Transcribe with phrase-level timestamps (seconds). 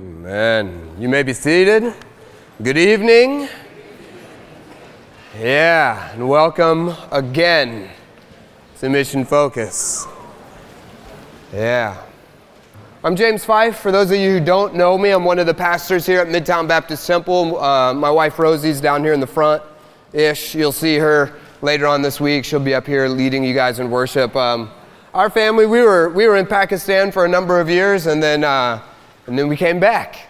[0.00, 0.94] Amen.
[0.96, 1.92] You may be seated.
[2.62, 3.48] Good evening.
[5.36, 7.90] Yeah, and welcome again
[8.78, 10.06] to Mission Focus.
[11.52, 12.00] Yeah.
[13.02, 13.80] I'm James Fife.
[13.80, 16.28] For those of you who don't know me, I'm one of the pastors here at
[16.28, 17.58] Midtown Baptist Temple.
[17.58, 19.64] Uh, my wife Rosie's down here in the front
[20.12, 20.54] ish.
[20.54, 22.44] You'll see her later on this week.
[22.44, 24.36] She'll be up here leading you guys in worship.
[24.36, 24.70] Um,
[25.12, 28.44] our family, we were, we were in Pakistan for a number of years, and then
[28.44, 28.80] uh,
[29.28, 30.26] and then we came back.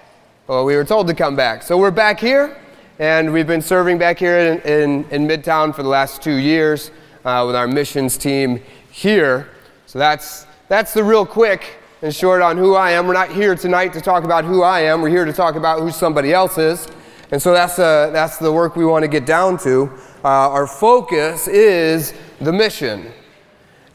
[0.49, 1.63] Well, we were told to come back.
[1.63, 2.61] So we're back here,
[2.99, 6.91] and we've been serving back here in, in, in Midtown for the last two years
[7.25, 9.51] uh, with our missions team here.
[9.87, 13.07] So that's, that's the real quick and short on who I am.
[13.07, 15.79] We're not here tonight to talk about who I am, we're here to talk about
[15.79, 16.89] who somebody else is.
[17.31, 19.93] And so that's, uh, that's the work we want to get down to.
[20.25, 23.13] Uh, our focus is the mission.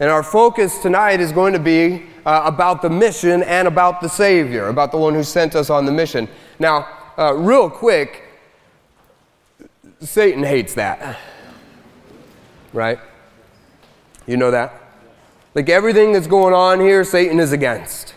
[0.03, 4.09] And our focus tonight is going to be uh, about the mission and about the
[4.09, 6.27] Savior, about the one who sent us on the mission.
[6.59, 8.21] Now, uh, real quick,
[10.01, 11.17] Satan hates that.
[12.73, 12.99] Right?
[14.27, 14.73] You know that?
[15.55, 18.13] Like everything that's going on here, Satan is against.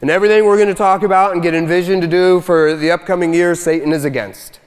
[0.00, 3.34] And everything we're going to talk about and get envisioned to do for the upcoming
[3.34, 4.60] years, Satan is against.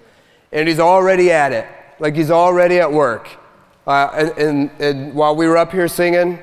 [0.52, 1.66] And he's already at it.
[2.02, 3.30] Like he's already at work.
[3.86, 6.40] Uh, and, and, and while we were up here singing,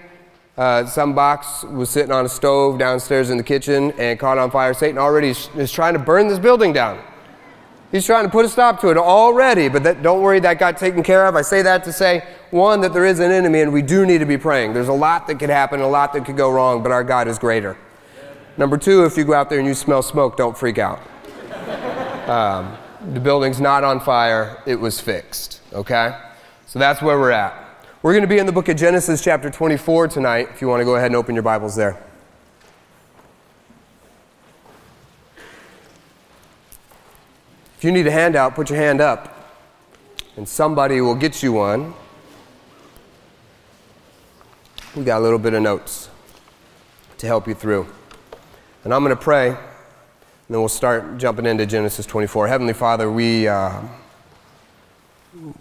[0.59, 4.51] uh, some box was sitting on a stove downstairs in the kitchen and caught on
[4.51, 4.75] fire.
[4.75, 7.03] Satan already is trying to burn this building down.
[7.91, 10.77] He's trying to put a stop to it already, but that, don't worry, that got
[10.77, 11.35] taken care of.
[11.35, 14.19] I say that to say, one, that there is an enemy and we do need
[14.19, 14.75] to be praying.
[14.75, 17.27] There's a lot that could happen, a lot that could go wrong, but our God
[17.27, 17.77] is greater.
[18.57, 21.01] Number two, if you go out there and you smell smoke, don't freak out.
[22.29, 22.77] Um,
[23.13, 26.17] the building's not on fire, it was fixed, okay?
[26.71, 27.53] So that's where we're at.
[28.01, 30.81] We're going to be in the book of Genesis, chapter 24, tonight, if you want
[30.81, 32.01] to go ahead and open your Bibles there.
[37.77, 39.53] If you need a handout, put your hand up,
[40.37, 41.93] and somebody will get you one.
[44.94, 46.09] We got a little bit of notes
[47.19, 47.89] to help you through.
[48.84, 49.59] And I'm going to pray, and
[50.49, 52.47] then we'll start jumping into Genesis 24.
[52.47, 53.49] Heavenly Father, we.
[53.49, 53.83] Uh,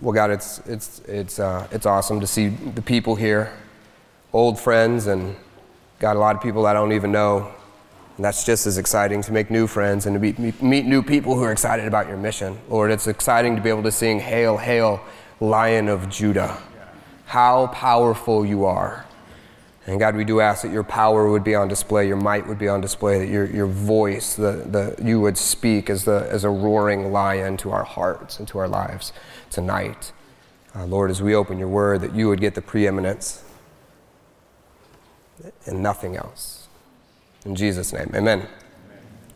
[0.01, 3.53] well, God, it's, it's, it's, uh, it's awesome to see the people here,
[4.33, 5.35] old friends, and
[5.99, 7.51] got a lot of people I don't even know.
[8.15, 11.35] And that's just as exciting to make new friends and to meet, meet new people
[11.35, 12.57] who are excited about your mission.
[12.67, 15.01] Lord, it's exciting to be able to sing, Hail, Hail,
[15.39, 16.57] Lion of Judah.
[17.25, 19.05] How powerful you are.
[19.85, 22.59] And God, we do ask that your power would be on display, your might would
[22.59, 26.43] be on display, that your, your voice, the, the, you would speak as, the, as
[26.43, 29.13] a roaring lion to our hearts and to our lives
[29.49, 30.11] tonight.
[30.75, 33.43] Uh, Lord, as we open your word, that you would get the preeminence
[35.65, 36.67] and nothing else.
[37.45, 38.47] In Jesus' name, amen.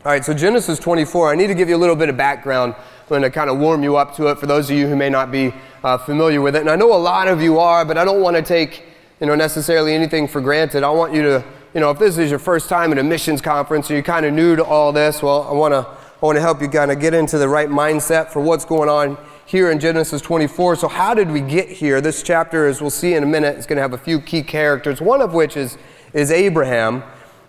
[0.04, 2.74] All right, so Genesis 24, I need to give you a little bit of background.
[2.76, 4.96] I'm going to kind of warm you up to it for those of you who
[4.96, 6.60] may not be uh, familiar with it.
[6.60, 8.84] And I know a lot of you are, but I don't want to take
[9.20, 10.82] you know, necessarily anything for granted.
[10.82, 13.40] I want you to, you know, if this is your first time at a missions
[13.40, 16.36] conference or you're kind of new to all this, well, I want to, I want
[16.36, 19.16] to help you kind of get into the right mindset for what's going on
[19.46, 20.76] here in Genesis 24.
[20.76, 22.00] So, how did we get here?
[22.00, 24.42] This chapter, as we'll see in a minute, is going to have a few key
[24.42, 25.76] characters, one of which is,
[26.12, 27.02] is Abraham.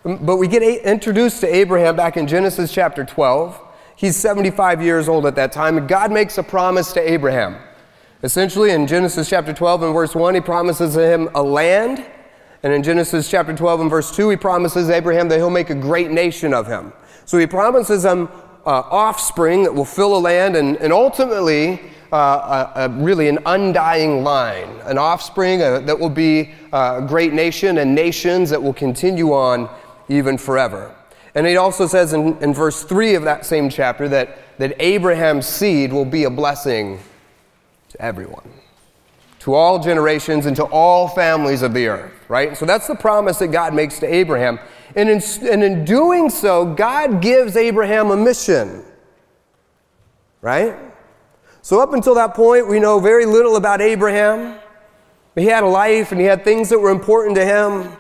[0.04, 3.60] But we get introduced to Abraham back in Genesis chapter 12.
[3.96, 7.58] He's 75 years old at that time, and God makes a promise to Abraham.
[8.22, 12.06] Essentially, in Genesis chapter 12 and verse 1, he promises him a land.
[12.64, 15.76] And in Genesis chapter 12 and verse 2, he promises Abraham that he'll make a
[15.76, 16.92] great nation of him.
[17.26, 18.30] So he promises him
[18.72, 21.80] offspring that will fill a land and, and ultimately
[22.12, 27.08] uh, a, a really an undying line, an offspring uh, that will be uh, a
[27.08, 29.70] great nation and nations that will continue on
[30.08, 30.96] even forever.
[31.34, 35.46] And it also says in, in verse 3 of that same chapter that, that Abraham's
[35.46, 37.00] seed will be a blessing
[37.90, 38.50] to everyone,
[39.40, 42.56] to all generations and to all families of the earth, right?
[42.56, 44.60] So that's the promise that God makes to Abraham.
[44.96, 48.84] And in, and in doing so, God gives Abraham a mission,
[50.42, 50.78] right?
[51.62, 54.58] So up until that point, we know very little about Abraham.
[55.36, 57.92] He had a life and he had things that were important to him.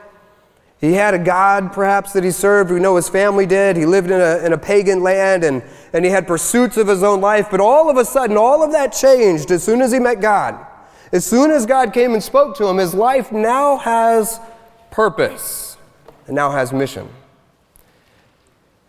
[0.79, 2.71] He had a God, perhaps, that he served.
[2.71, 3.75] We know his family did.
[3.75, 7.03] He lived in a, in a pagan land and, and he had pursuits of his
[7.03, 7.47] own life.
[7.51, 10.65] But all of a sudden, all of that changed as soon as he met God.
[11.11, 14.39] As soon as God came and spoke to him, his life now has
[14.91, 15.74] purpose
[16.27, 17.09] and now has mission.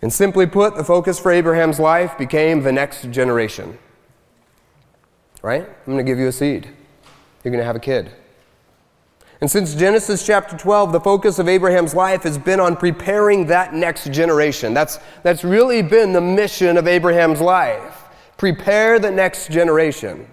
[0.03, 3.79] And simply put, the focus for Abraham's life became the next generation.
[5.43, 5.63] Right?
[5.63, 6.69] I'm going to give you a seed.
[7.45, 8.11] You're going to have a kid.
[9.41, 13.75] And since Genesis chapter 12, the focus of Abraham's life has been on preparing that
[13.75, 14.73] next generation.
[14.73, 18.05] That's, that's really been the mission of Abraham's life.
[18.39, 20.27] Prepare the next generation.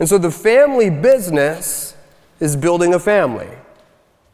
[0.00, 1.96] And so the family business
[2.40, 3.48] is building a family.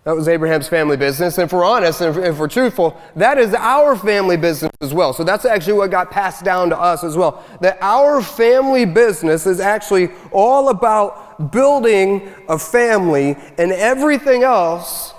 [0.05, 1.37] That was Abraham's family business.
[1.37, 5.13] And if we're honest and if we're truthful, that is our family business as well.
[5.13, 7.45] So that's actually what got passed down to us as well.
[7.61, 15.15] That our family business is actually all about building a family, and everything else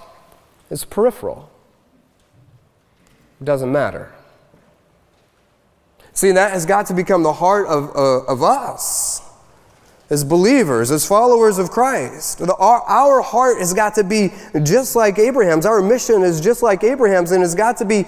[0.70, 1.50] is peripheral.
[3.40, 4.12] It doesn't matter.
[6.14, 9.31] See, that has got to become the heart of, uh, of us
[10.12, 12.40] as believers, as followers of Christ.
[12.40, 15.66] The, our, our heart has got to be just like Abraham's.
[15.66, 18.06] Our mission is just like Abraham's, and it's got to be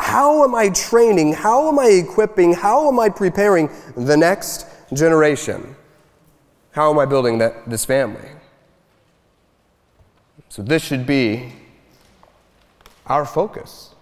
[0.00, 1.34] how am I training?
[1.34, 2.54] How am I equipping?
[2.54, 5.76] How am I preparing the next generation?
[6.70, 8.30] How am I building that, this family?
[10.48, 11.52] So, this should be
[13.06, 13.94] our focus,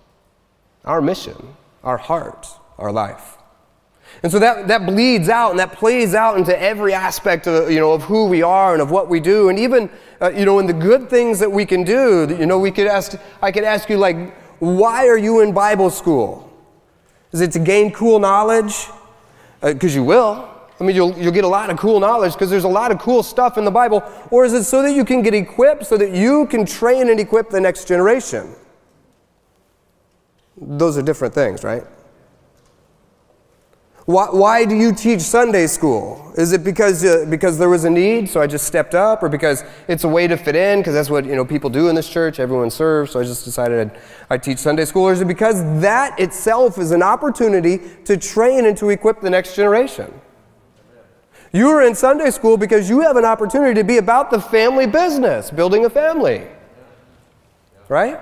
[0.84, 2.46] our mission, our heart,
[2.78, 3.38] our life.
[4.22, 7.80] And so that, that bleeds out and that plays out into every aspect of, you
[7.80, 9.48] know, of who we are and of what we do.
[9.48, 9.88] And even,
[10.20, 12.86] uh, you know, in the good things that we can do, you know, we could
[12.86, 16.52] ask, I could ask you, like, why are you in Bible school?
[17.32, 18.88] Is it to gain cool knowledge?
[19.62, 20.48] Because uh, you will.
[20.78, 22.98] I mean, you'll, you'll get a lot of cool knowledge because there's a lot of
[22.98, 24.02] cool stuff in the Bible.
[24.30, 27.18] Or is it so that you can get equipped, so that you can train and
[27.20, 28.54] equip the next generation?
[30.56, 31.84] Those are different things, right?
[34.10, 36.32] Why, why do you teach Sunday school?
[36.36, 39.28] Is it because, uh, because there was a need, so I just stepped up, or
[39.28, 41.94] because it's a way to fit in, because that's what you know, people do in
[41.94, 45.04] this church, everyone serves, so I just decided I'd, I'd teach Sunday school?
[45.04, 49.30] Or is it because that itself is an opportunity to train and to equip the
[49.30, 50.12] next generation?
[51.52, 54.88] You are in Sunday school because you have an opportunity to be about the family
[54.88, 56.48] business, building a family.
[57.88, 58.18] Right?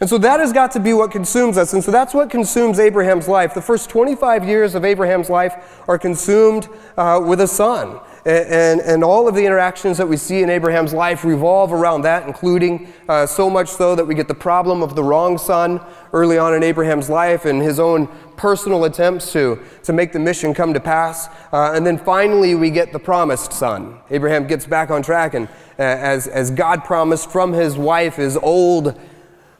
[0.00, 1.72] And so that has got to be what consumes us.
[1.72, 3.52] And so that's what consumes Abraham's life.
[3.52, 7.98] The first 25 years of Abraham's life are consumed uh, with a son.
[8.24, 12.02] And, and, and, all of the interactions that we see in Abraham's life revolve around
[12.02, 15.80] that, including uh, so much so that we get the problem of the wrong son
[16.12, 20.52] early on in Abraham's life and his own personal attempts to, to make the mission
[20.52, 21.28] come to pass.
[21.52, 23.98] Uh, and then finally, we get the promised son.
[24.10, 25.48] Abraham gets back on track, and
[25.78, 28.98] uh, as, as God promised from his wife, his old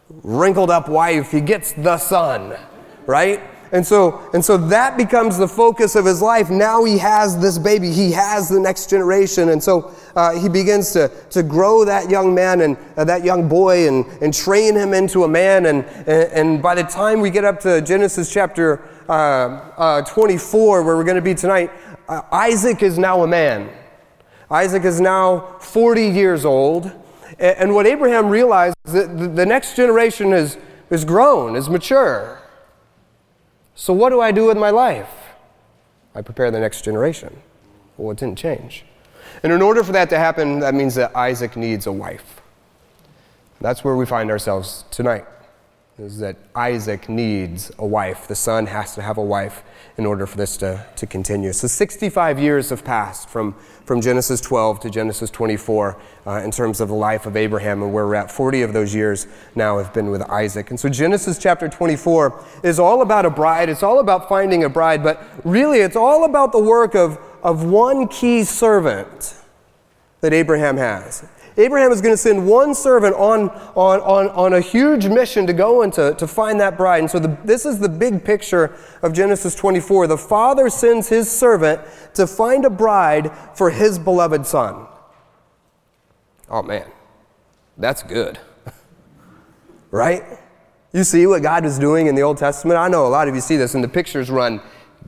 [0.09, 2.57] wrinkled up wife, he gets the son,
[3.07, 3.41] right?
[3.71, 6.49] And so, and so that becomes the focus of his life.
[6.49, 7.93] Now he has this baby.
[7.93, 9.51] He has the next generation.
[9.51, 13.47] And so uh, he begins to, to grow that young man and uh, that young
[13.49, 15.67] boy and, and train him into a man.
[15.67, 19.13] And, and, by the time we get up to Genesis chapter uh,
[19.77, 21.71] uh 24, where we're going to be tonight,
[22.09, 23.71] uh, Isaac is now a man.
[24.51, 26.91] Isaac is now 40 years old.
[27.39, 30.57] And what Abraham realized is that the next generation is,
[30.91, 32.41] is grown, is mature.
[33.75, 35.11] So, what do I do with my life?
[36.15, 37.43] I prepare the next generation.
[37.97, 38.85] Well, it didn't change.
[39.43, 42.41] And in order for that to happen, that means that Isaac needs a wife.
[43.61, 45.25] That's where we find ourselves tonight
[45.99, 48.29] is that Isaac needs a wife.
[48.29, 49.63] The son has to have a wife
[49.99, 51.53] in order for this to, to continue.
[51.53, 53.55] So 65 years have passed from,
[53.85, 57.93] from Genesis 12 to Genesis 24 uh, in terms of the life of Abraham and
[57.93, 58.31] where we're at.
[58.31, 60.71] 40 of those years now have been with Isaac.
[60.71, 63.69] And so Genesis chapter 24 is all about a bride.
[63.69, 67.65] It's all about finding a bride, but really it's all about the work of, of
[67.65, 69.35] one key servant
[70.21, 71.29] that Abraham has.
[71.59, 75.53] Abraham is going to send one servant on, on, on, on a huge mission to
[75.53, 77.01] go and to, to find that bride.
[77.01, 80.07] And so the, this is the big picture of Genesis 24.
[80.07, 81.81] The father sends his servant
[82.15, 84.87] to find a bride for his beloved son.
[86.49, 86.87] Oh man,
[87.77, 88.39] that's good.
[89.91, 90.23] right?
[90.93, 92.79] You see what God was doing in the Old Testament?
[92.79, 94.63] I know a lot of you see this, and the pictures run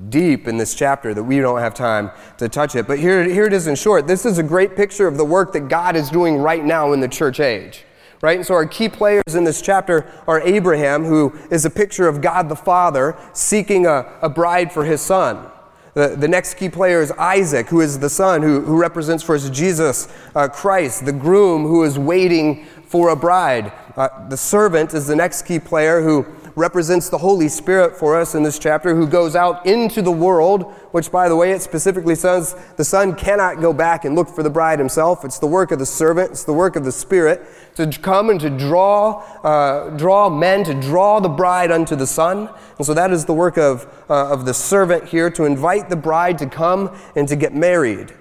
[0.08, 2.86] deep in this chapter that we don't have time to touch it.
[2.86, 4.06] But here, here it is in short.
[4.06, 7.00] This is a great picture of the work that God is doing right now in
[7.00, 7.84] the church age.
[8.22, 8.36] Right?
[8.36, 12.20] And so our key players in this chapter are Abraham, who is a picture of
[12.20, 15.50] God the Father seeking a, a bride for his son.
[15.94, 19.34] The, the next key player is Isaac, who is the son who, who represents for
[19.34, 23.72] us Jesus uh, Christ, the groom who is waiting for a bride.
[23.96, 26.26] Uh, the servant is the next key player who
[26.60, 30.64] represents the Holy Spirit for us in this chapter, who goes out into the world,
[30.92, 34.42] which, by the way, it specifically says the Son cannot go back and look for
[34.42, 35.24] the bride himself.
[35.24, 37.40] It's the work of the servant, it's the work of the Spirit
[37.76, 42.50] to come and to draw, uh, draw men, to draw the bride unto the Son.
[42.76, 45.96] And so that is the work of, uh, of the servant here, to invite the
[45.96, 48.12] bride to come and to get married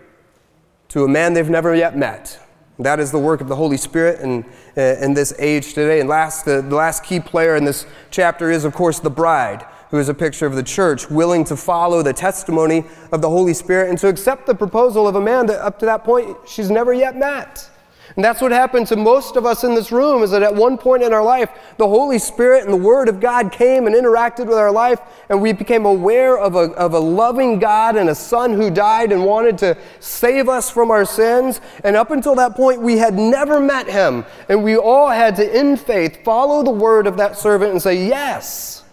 [0.90, 2.40] to a man they've never yet met.
[2.80, 4.46] That is the work of the Holy Spirit in,
[4.78, 6.00] uh, in this age today.
[6.00, 9.66] And last, the, the last key player in this chapter is, of course, the bride,
[9.92, 13.54] who is a picture of the church, willing to follow the testimony of the Holy
[13.54, 16.72] Spirit and to accept the proposal of a man that up to that point she's
[16.72, 17.70] never yet met.
[18.16, 20.78] And that's what happened to most of us in this room is that at one
[20.78, 24.48] point in our life, the Holy Spirit and the Word of God came and interacted
[24.48, 25.00] with our life,
[25.30, 29.12] and we became aware of a, of a loving God and a Son who died
[29.12, 31.62] and wanted to save us from our sins.
[31.84, 34.26] And up until that point, we had never met Him.
[34.50, 38.08] And we all had to, in faith, follow the word of that servant and say,
[38.08, 38.84] Yes,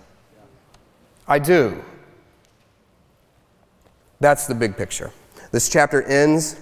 [1.26, 1.82] I do.
[4.20, 5.10] That's the big picture.
[5.52, 6.60] This chapter ends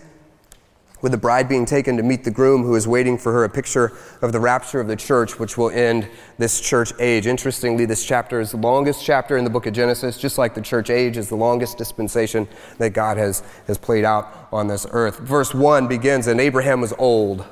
[1.04, 3.48] with the bride being taken to meet the groom who is waiting for her, a
[3.48, 3.92] picture
[4.22, 6.08] of the rapture of the church, which will end
[6.38, 7.26] this church age.
[7.26, 10.62] Interestingly, this chapter is the longest chapter in the book of Genesis, just like the
[10.62, 15.18] church age is the longest dispensation that God has, has played out on this earth.
[15.18, 17.44] Verse 1 begins, and Abraham was old.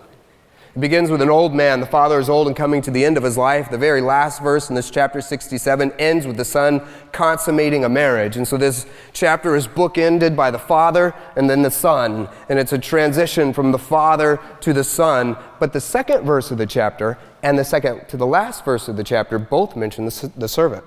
[0.74, 1.80] It begins with an old man.
[1.80, 3.70] The father is old and coming to the end of his life.
[3.70, 6.80] The very last verse in this chapter 67 ends with the son
[7.12, 8.38] consummating a marriage.
[8.38, 12.26] And so this chapter is bookended by the father and then the son.
[12.48, 15.36] And it's a transition from the father to the son.
[15.60, 18.96] But the second verse of the chapter and the second to the last verse of
[18.96, 20.84] the chapter both mention the, the servant.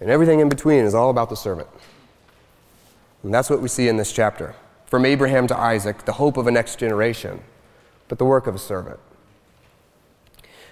[0.00, 1.68] And everything in between is all about the servant.
[3.22, 4.54] And that's what we see in this chapter.
[4.84, 7.40] From Abraham to Isaac, the hope of a next generation
[8.08, 8.98] but the work of a servant.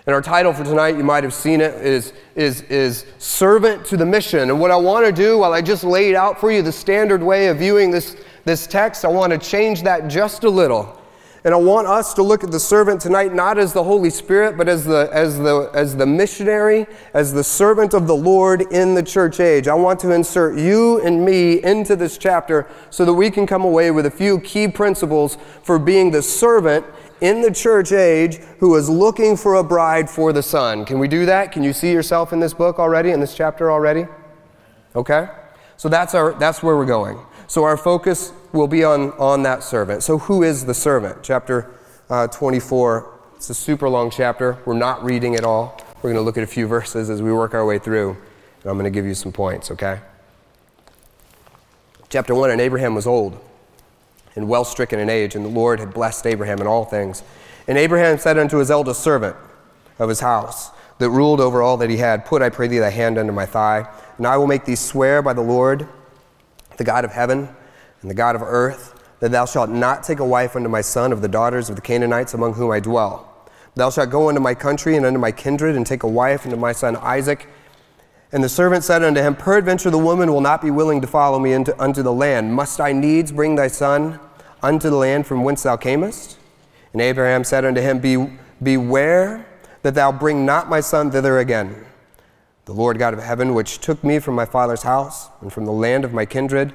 [0.04, 3.96] And our title for tonight, you might have seen it, is, is, is Servant to
[3.96, 4.50] the Mission.
[4.50, 7.22] And what I want to do, while I just laid out for you the standard
[7.22, 11.00] way of viewing this, this text, I want to change that just a little.
[11.44, 14.56] And I want us to look at the servant tonight not as the Holy Spirit,
[14.56, 18.94] but as the, as, the, as the missionary, as the servant of the Lord in
[18.94, 19.66] the church age.
[19.66, 23.62] I want to insert you and me into this chapter so that we can come
[23.62, 26.86] away with a few key principles for being the servant
[27.22, 30.84] in the church age who is looking for a bride for the son.
[30.84, 31.52] Can we do that?
[31.52, 34.06] Can you see yourself in this book already, in this chapter already?
[34.96, 35.28] Okay?
[35.76, 37.18] So that's, our, that's where we're going.
[37.46, 40.02] So our focus will be on, on that servant.
[40.02, 41.18] So who is the servant?
[41.22, 41.70] Chapter
[42.10, 43.20] uh, 24.
[43.36, 44.58] It's a super long chapter.
[44.66, 45.80] We're not reading it all.
[45.96, 48.10] We're going to look at a few verses as we work our way through.
[48.62, 50.00] And I'm going to give you some points, okay?
[52.08, 53.40] Chapter 1 And Abraham was old
[54.34, 57.22] and well stricken in age, and the Lord had blessed Abraham in all things.
[57.68, 59.36] And Abraham said unto his eldest servant
[59.98, 60.70] of his house,
[61.02, 63.44] that ruled over all that he had, Put, I pray thee, thy hand under my
[63.44, 65.88] thigh, and I will make thee swear by the Lord,
[66.76, 67.48] the God of heaven
[68.00, 71.12] and the God of earth, that thou shalt not take a wife unto my son
[71.12, 73.28] of the daughters of the Canaanites among whom I dwell.
[73.74, 76.56] Thou shalt go unto my country and unto my kindred, and take a wife unto
[76.56, 77.48] my son Isaac.
[78.32, 81.38] And the servant said unto him, Peradventure the woman will not be willing to follow
[81.38, 82.54] me into, unto the land.
[82.54, 84.18] Must I needs bring thy son
[84.62, 86.38] unto the land from whence thou camest?
[86.94, 89.46] And Abraham said unto him, Be, Beware
[89.82, 91.84] that thou bring not my son thither again.
[92.64, 95.72] The Lord God of heaven, which took me from my father's house and from the
[95.72, 96.72] land of my kindred,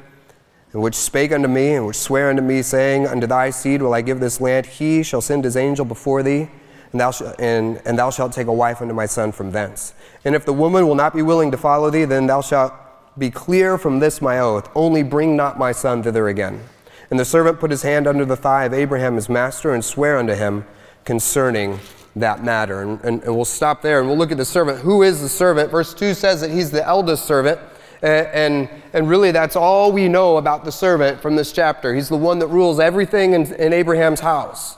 [0.73, 3.93] and which spake unto me, and which sware unto me, saying, Unto thy seed will
[3.93, 6.49] I give this land, he shall send his angel before thee
[6.91, 9.93] and thou, sh- and, and thou shalt take a wife unto my son from thence.
[10.25, 12.73] And if the woman will not be willing to follow thee, then thou shalt
[13.17, 14.69] be clear from this my oath.
[14.75, 16.61] Only bring not my son thither again.
[17.09, 20.17] And the servant put his hand under the thigh of Abraham his master and swear
[20.17, 20.65] unto him
[21.05, 21.79] concerning
[22.15, 22.81] that matter.
[22.81, 24.79] And, and, and, we'll stop there and we'll look at the servant.
[24.79, 25.71] Who is the servant?
[25.71, 27.59] Verse 2 says that he's the eldest servant.
[28.01, 31.95] And, and, really, that's all we know about the servant from this chapter.
[31.95, 34.77] He's the one that rules everything in, in Abraham's house.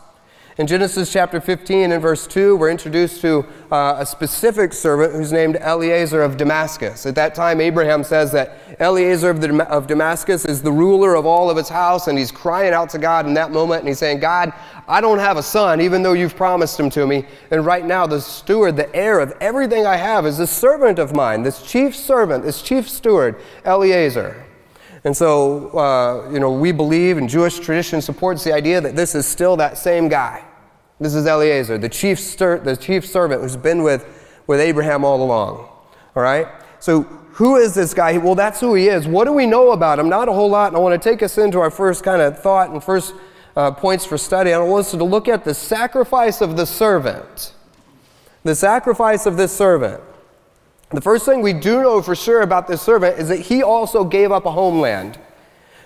[0.60, 5.32] In Genesis chapter 15 and verse 2, we're introduced to uh, a specific servant who's
[5.32, 7.06] named Eliezer of Damascus.
[7.06, 11.25] At that time, Abraham says that Eliezer of, the, of Damascus is the ruler of
[11.25, 14.00] all of his house, and he's crying out to God in that moment, and he's
[14.00, 14.51] saying, God,
[14.86, 17.24] I don't have a son, even though you've promised him to me.
[17.51, 21.16] And right now, the steward, the heir of everything I have, is this servant of
[21.16, 24.46] mine, this chief servant, this chief steward, Eliezer.
[25.06, 29.16] And so, uh, you know, we believe, and Jewish tradition supports the idea that this
[29.16, 30.44] is still that same guy.
[31.00, 34.06] This is Eliezer, the chief, stir, the chief servant who's been with,
[34.48, 35.70] with Abraham all along.
[36.15, 36.48] All right?
[36.79, 37.03] So,
[37.34, 38.18] who is this guy?
[38.18, 39.08] Well, that's who he is.
[39.08, 40.10] What do we know about him?
[40.10, 40.68] Not a whole lot.
[40.68, 43.13] And I want to take us into our first kind of thought and first
[43.56, 44.51] uh, points for study.
[44.51, 47.53] I want us to look at the sacrifice of the servant.
[48.44, 50.01] The sacrifice of this servant.
[50.91, 54.03] The first thing we do know for sure about this servant is that he also
[54.03, 55.18] gave up a homeland.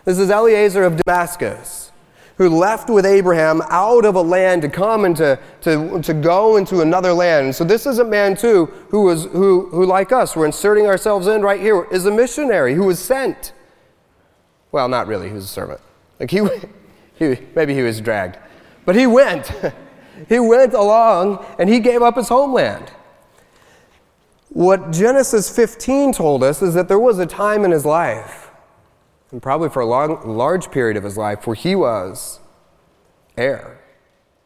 [0.05, 1.91] This is Eliezer of Damascus
[2.37, 6.57] who left with Abraham out of a land to come and to, to, to go
[6.57, 7.45] into another land.
[7.45, 10.87] And so this is a man too who was who, who like us, we're inserting
[10.87, 13.53] ourselves in right here, is a missionary who was sent.
[14.71, 15.79] Well, not really, he was a servant.
[16.19, 16.41] Like he,
[17.15, 18.39] he maybe he was dragged.
[18.85, 19.51] But he went.
[20.29, 22.91] he went along and he gave up his homeland.
[24.49, 28.42] What Genesis 15 told us is that there was a time in his life,
[29.33, 32.39] and probably for a long, large period of his life, where he was
[33.35, 33.79] heir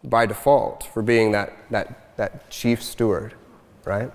[0.02, 3.34] by default for being that, that, that chief steward,
[3.84, 4.10] right?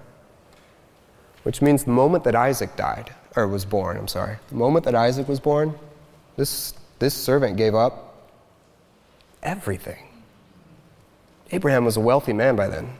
[1.43, 4.95] Which means the moment that Isaac died, or was born, I'm sorry, the moment that
[4.95, 5.75] Isaac was born,
[6.37, 8.31] this, this servant gave up
[9.43, 10.09] everything.
[11.51, 12.95] Abraham was a wealthy man by then.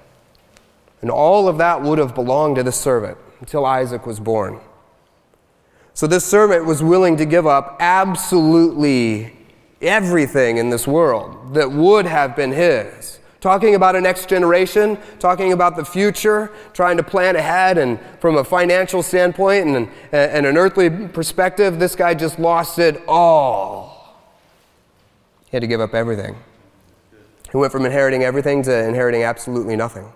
[1.01, 4.61] And all of that would have belonged to the servant until Isaac was born.
[5.95, 9.37] So this servant was willing to give up absolutely
[9.81, 13.19] everything in this world that would have been his.
[13.41, 18.37] Talking about a next generation, talking about the future, trying to plan ahead, and from
[18.37, 24.17] a financial standpoint and, and an earthly perspective, this guy just lost it all.
[25.51, 26.37] He had to give up everything.
[27.51, 30.11] He went from inheriting everything to inheriting absolutely nothing.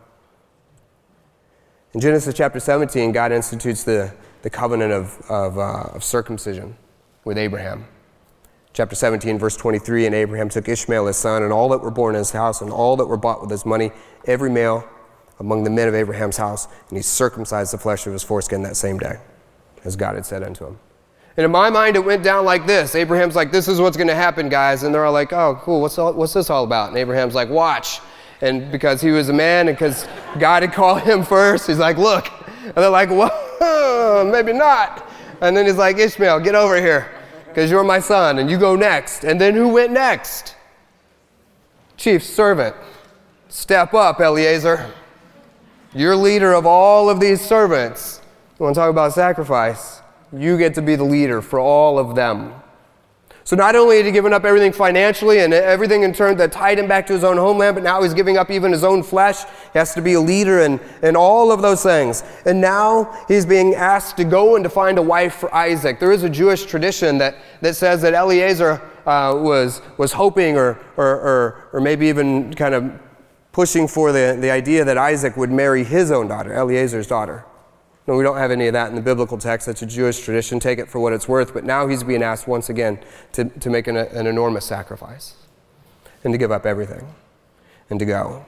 [1.93, 6.77] In Genesis chapter 17, God institutes the, the covenant of, of, uh, of circumcision
[7.25, 7.87] with Abraham.
[8.73, 12.15] Chapter 17, verse 23 And Abraham took Ishmael his son, and all that were born
[12.15, 13.91] in his house, and all that were bought with his money,
[14.27, 14.87] every male
[15.39, 18.77] among the men of Abraham's house, and he circumcised the flesh of his foreskin that
[18.77, 19.17] same day,
[19.85, 20.79] as God had said unto him.
[21.37, 22.95] And in my mind, it went down like this.
[22.95, 24.85] Abraham's like, this is what's going to happen, guys.
[24.85, 25.83] And they're all like, oh, cool.
[25.83, 26.89] What's, all, what's this all about?
[26.89, 28.01] And Abraham's like, watch.
[28.41, 30.07] And because he was a man and because
[30.39, 32.31] God had called him first, he's like, look.
[32.65, 33.29] And they're like, whoa,
[34.31, 35.11] maybe not.
[35.41, 37.11] And then he's like, Ishmael, get over here
[37.49, 39.25] because you're my son and you go next.
[39.25, 40.57] And then who went next?
[41.97, 42.77] Chief servant.
[43.49, 44.93] Step up, Eliezer.
[45.95, 48.21] You're leader of all of these servants.
[48.59, 50.03] You want to talk about sacrifice?
[50.33, 52.53] You get to be the leader for all of them.
[53.47, 56.81] So not only had he given up everything financially and everything in turn that tied
[56.81, 59.45] him back to his own homeland, but now he's giving up even his own flesh.
[59.73, 62.25] He has to be a leader and, and all of those things.
[62.45, 66.01] And now he's being asked to go and to find a wife for Isaac.
[66.01, 70.85] There is a Jewish tradition that, that says that Eliezer uh, was, was hoping or,
[70.97, 72.91] or, or, or maybe even kind of
[73.53, 77.45] pushing for the, the idea that Isaac would marry his own daughter, Eliezer's daughter.
[78.07, 79.67] No, we don't have any of that in the biblical text.
[79.67, 80.61] That's a Jewish tradition.
[80.61, 81.53] Take it for what it's worth.
[81.53, 83.01] But now he's being asked once again
[83.33, 85.35] to, to make an, an enormous sacrifice
[86.23, 87.15] and to give up everything
[87.91, 88.45] and to go.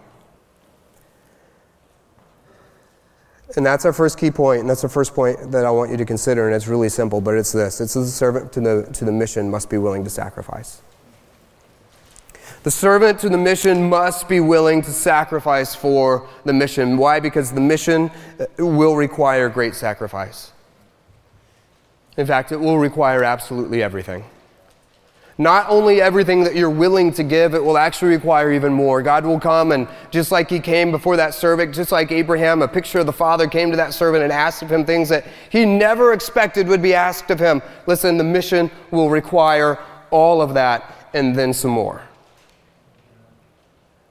[3.56, 5.96] And that's our first key point, and that's the first point that I want you
[5.96, 7.80] to consider, and it's really simple, but it's this.
[7.80, 10.82] It's the servant to the, to the mission must be willing to sacrifice.
[12.68, 16.98] The servant to the mission must be willing to sacrifice for the mission.
[16.98, 17.18] Why?
[17.18, 20.52] Because the mission uh, will require great sacrifice.
[22.18, 24.22] In fact, it will require absolutely everything.
[25.38, 29.00] Not only everything that you're willing to give, it will actually require even more.
[29.00, 32.68] God will come and just like He came before that servant, just like Abraham, a
[32.68, 35.64] picture of the Father came to that servant and asked of him things that he
[35.64, 37.62] never expected would be asked of him.
[37.86, 39.78] Listen, the mission will require
[40.10, 42.02] all of that and then some more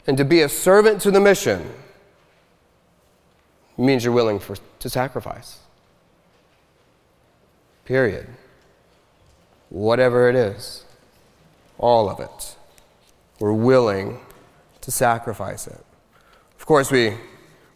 [0.08, 1.70] and to be a servant to the mission
[3.78, 5.60] means you're willing for, to sacrifice.
[7.86, 8.28] Period.
[9.70, 10.86] Whatever it is,
[11.78, 12.56] all of it.
[13.40, 14.20] We're willing
[14.82, 15.86] to sacrifice it.
[16.58, 17.14] Of course, we,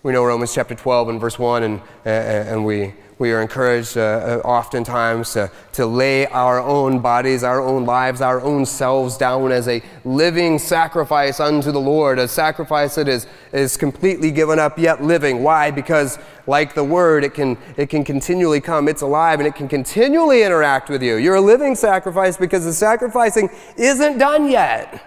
[0.01, 4.01] we know Romans chapter 12 and verse 1, and, and we, we are encouraged uh,
[4.01, 9.51] uh, oftentimes to, to lay our own bodies, our own lives, our own selves down
[9.51, 14.79] as a living sacrifice unto the Lord, a sacrifice that is, is completely given up
[14.79, 15.43] yet living.
[15.43, 15.69] Why?
[15.69, 18.87] Because, like the Word, it can, it can continually come.
[18.87, 21.17] It's alive and it can continually interact with you.
[21.17, 25.05] You're a living sacrifice because the sacrificing isn't done yet.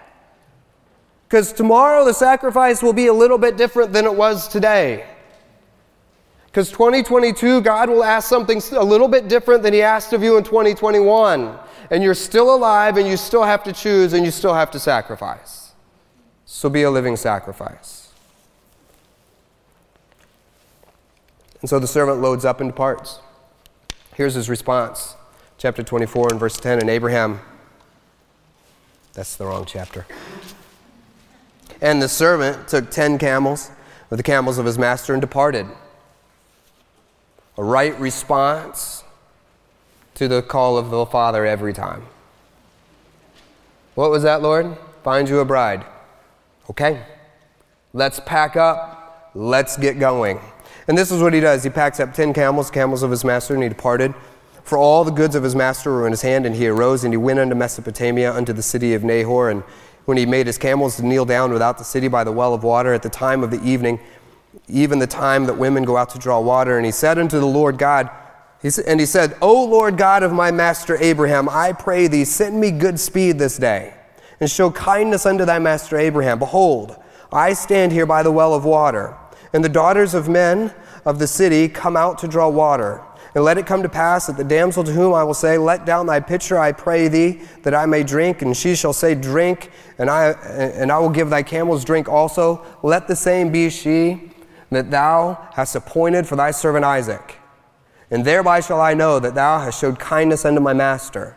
[1.27, 5.05] Because tomorrow the sacrifice will be a little bit different than it was today.
[6.55, 10.37] Because 2022, God will ask something a little bit different than He asked of you
[10.37, 11.59] in 2021.
[11.91, 14.79] And you're still alive and you still have to choose and you still have to
[14.79, 15.73] sacrifice.
[16.47, 18.13] So be a living sacrifice.
[21.61, 23.19] And so the servant loads up and departs.
[24.15, 25.17] Here's his response.
[25.59, 26.79] Chapter 24 and verse 10.
[26.79, 27.41] And Abraham,
[29.13, 30.07] that's the wrong chapter.
[31.81, 33.73] And the servant took ten camels
[34.09, 35.67] with the camels of his master and departed
[37.57, 39.05] a right response
[40.15, 42.03] to the call of the Father every time.
[43.95, 44.77] What was that, Lord?
[45.03, 45.85] Find you a bride.
[46.71, 47.03] Okay,
[47.93, 50.41] let's pack up, let's get going.
[50.89, 51.63] And this is what he does.
[51.63, 54.15] He packs up ten camels, camels of his master, and he departed.
[54.65, 57.13] For all the goods of his master were in his hand, and he arose and
[57.13, 59.63] he went unto Mesopotamia, unto the city of Nahor, and
[60.07, 62.63] when he made his camels to kneel down without the city by the well of
[62.63, 63.99] water at the time of the evening,
[64.69, 66.77] even the time that women go out to draw water.
[66.77, 68.11] And he said unto the Lord God,
[68.87, 72.71] and he said, O Lord God of my master Abraham, I pray thee, send me
[72.71, 73.95] good speed this day,
[74.41, 76.39] and show kindness unto thy master Abraham.
[76.39, 76.97] Behold,
[77.31, 79.17] I stand here by the well of water,
[79.53, 80.73] and the daughters of men
[81.05, 83.03] of the city come out to draw water.
[83.35, 85.85] And let it come to pass that the damsel to whom I will say, Let
[85.85, 88.43] down thy pitcher, I pray thee, that I may drink.
[88.43, 92.65] And she shall say, Drink, and I, and I will give thy camels drink also.
[92.85, 94.31] Let the same be she
[94.71, 97.39] that thou hast appointed for thy servant Isaac.
[98.11, 101.37] And thereby shall I know that thou hast showed kindness unto my master.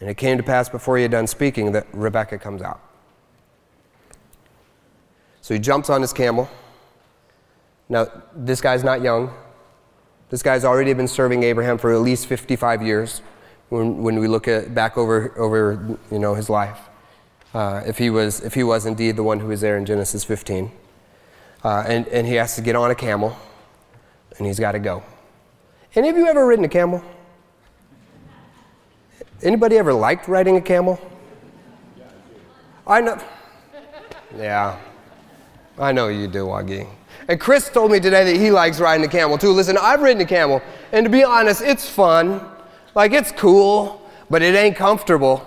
[0.00, 2.80] And it came to pass before he had done speaking that Rebekah comes out.
[5.42, 6.48] So he jumps on his camel.
[7.88, 9.34] Now, this guy's not young.
[10.30, 13.20] This guy's already been serving Abraham for at least 55 years
[13.68, 16.78] when, when we look at, back over, over you know, his life.
[17.52, 20.22] Uh, if, he was, if he was indeed the one who was there in Genesis
[20.22, 20.70] 15.
[21.62, 23.36] Uh, and, and he has to get on a camel
[24.38, 25.02] and he's got to go.
[25.94, 27.04] Any of you ever ridden a camel?
[29.42, 30.98] Anybody ever liked riding a camel?
[32.86, 33.18] I know.
[34.36, 34.78] Yeah.
[35.78, 36.88] I know you do, Wagi.
[37.28, 39.52] And Chris told me today that he likes riding a camel too.
[39.52, 42.40] Listen, I've ridden a camel, and to be honest, it's fun.
[42.94, 45.46] Like, it's cool, but it ain't comfortable,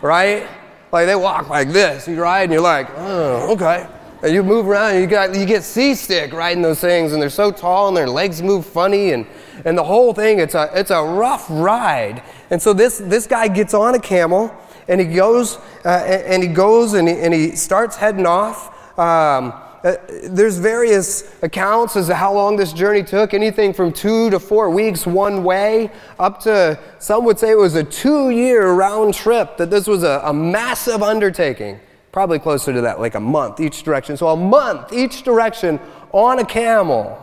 [0.00, 0.48] right?
[0.90, 2.08] Like, they walk like this.
[2.08, 3.86] You ride, and you're like, oh, okay.
[4.22, 7.28] And you move around, and you, got, you get seasick riding those things, and they're
[7.28, 9.26] so tall, and their legs move funny, and,
[9.64, 12.22] and the whole thing, it's a, it's a rough ride.
[12.50, 14.54] And so this, this guy gets on a camel,
[14.86, 18.68] and he goes, uh, and, he goes, and he, and he starts heading off.
[18.96, 19.96] Um, uh,
[20.28, 24.70] there's various accounts as to how long this journey took anything from two to four
[24.70, 29.56] weeks one way up to some would say it was a two year round trip
[29.56, 31.80] that this was a, a massive undertaking
[32.12, 35.80] probably closer to that like a month each direction so a month each direction
[36.12, 37.18] on a camel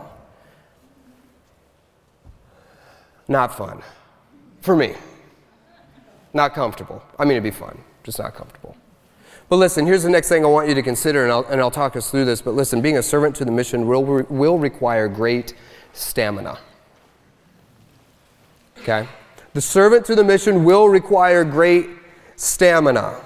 [3.28, 3.80] not fun
[4.60, 4.94] for me
[6.34, 8.76] not comfortable i mean it'd be fun just not comfortable
[9.50, 11.72] but listen, here's the next thing I want you to consider, and I'll, and I'll
[11.72, 12.40] talk us through this.
[12.40, 15.54] But listen, being a servant to the mission will, will require great
[15.92, 16.56] stamina.
[18.78, 19.08] Okay?
[19.52, 21.88] The servant to the mission will require great
[22.36, 23.20] stamina.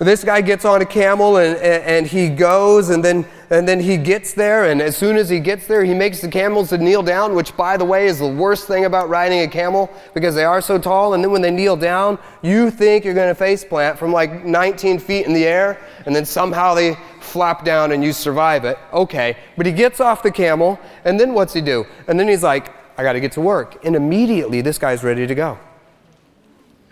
[0.00, 3.98] This guy gets on a camel and, and, he goes, and then, and then he
[3.98, 4.64] gets there.
[4.64, 7.54] And as soon as he gets there, he makes the camels to kneel down, which,
[7.54, 10.78] by the way, is the worst thing about riding a camel because they are so
[10.78, 11.12] tall.
[11.12, 14.42] And then when they kneel down, you think you're going to face plant from like
[14.42, 18.78] 19 feet in the air, and then somehow they flop down and you survive it.
[18.94, 19.36] Okay.
[19.58, 21.84] But he gets off the camel, and then what's he do?
[22.08, 23.84] And then he's like, I got to get to work.
[23.84, 25.58] And immediately, this guy's ready to go.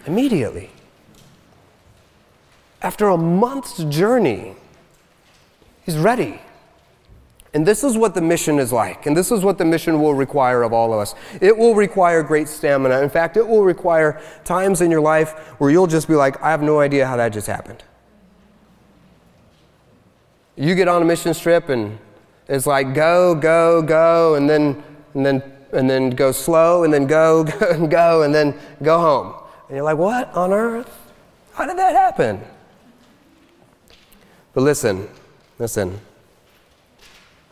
[0.04, 0.72] Immediately.
[2.80, 4.54] After a month's journey,
[5.84, 6.40] he's ready.
[7.54, 9.06] And this is what the mission is like.
[9.06, 11.14] And this is what the mission will require of all of us.
[11.40, 13.00] It will require great stamina.
[13.00, 16.50] In fact, it will require times in your life where you'll just be like, I
[16.50, 17.82] have no idea how that just happened.
[20.56, 21.98] You get on a mission trip and
[22.48, 24.82] it's like go, go, go, and then,
[25.14, 28.98] and then, and then go slow, and then go, go, and go, and then go
[28.98, 29.34] home.
[29.68, 31.12] And you're like, what on earth?
[31.52, 32.42] How did that happen?
[34.58, 35.08] But listen,
[35.60, 36.00] listen.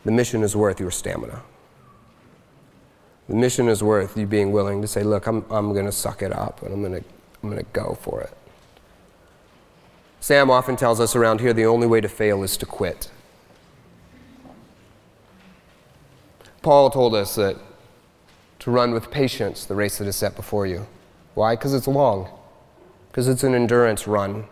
[0.03, 1.41] The mission is worth your stamina.
[3.29, 6.21] The mission is worth you being willing to say, look, I'm, I'm going to suck
[6.21, 7.09] it up and I'm going to
[7.41, 8.33] I'm going to go for it.
[10.19, 13.09] Sam often tells us around here the only way to fail is to quit.
[16.61, 17.55] Paul told us that
[18.59, 20.85] to run with patience the race that is set before you.
[21.35, 21.55] Why?
[21.55, 22.29] Because it's long,
[23.07, 24.49] because it's an endurance run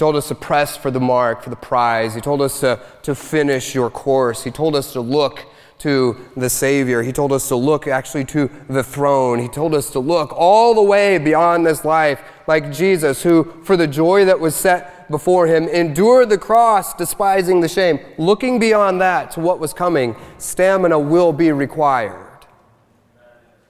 [0.00, 2.14] told us to press for the mark, for the prize.
[2.14, 4.42] He told us to, to finish your course.
[4.42, 5.44] He told us to look
[5.80, 7.02] to the Savior.
[7.02, 9.38] He told us to look actually to the throne.
[9.38, 13.76] He told us to look all the way beyond this life, like Jesus, who, for
[13.76, 18.00] the joy that was set before him, endured the cross, despising the shame.
[18.16, 22.46] Looking beyond that to what was coming, stamina will be required.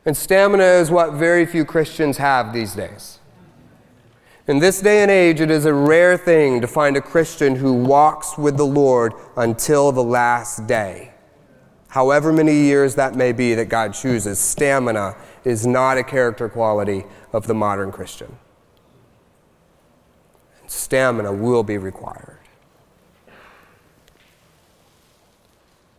[0.05, 3.20] And stamina is what very few Christians have these days.
[4.51, 7.73] In this day and age, it is a rare thing to find a Christian who
[7.73, 11.13] walks with the Lord until the last day.
[11.87, 17.05] However many years that may be that God chooses, stamina is not a character quality
[17.33, 18.39] of the modern Christian.
[20.67, 22.41] Stamina will be required.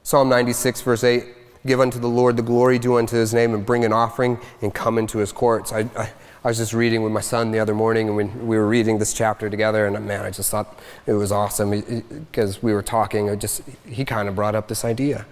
[0.04, 1.26] Psalm 96, verse 8
[1.66, 4.74] Give unto the Lord the glory due unto his name, and bring an offering and
[4.74, 5.72] come into his courts.
[5.72, 6.10] I, I
[6.44, 8.98] I was just reading with my son the other morning, and we, we were reading
[8.98, 12.02] this chapter together, and man, I just thought it was awesome eh, eh,
[12.32, 13.30] because we were talking.
[13.30, 15.28] I just he kind of brought up this idea.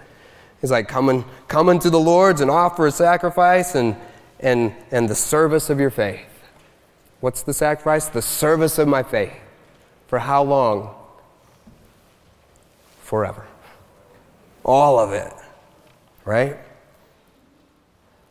[0.62, 3.96] He's like, "Come, come into the Lord's and offer a sacrifice and
[4.40, 6.28] and and the service of your faith."
[7.22, 8.08] What's the sacrifice?
[8.08, 9.34] The service of my faith.
[10.08, 10.96] For how long?
[13.02, 13.48] Forever.
[14.64, 15.34] All of it.
[16.24, 16.58] Right?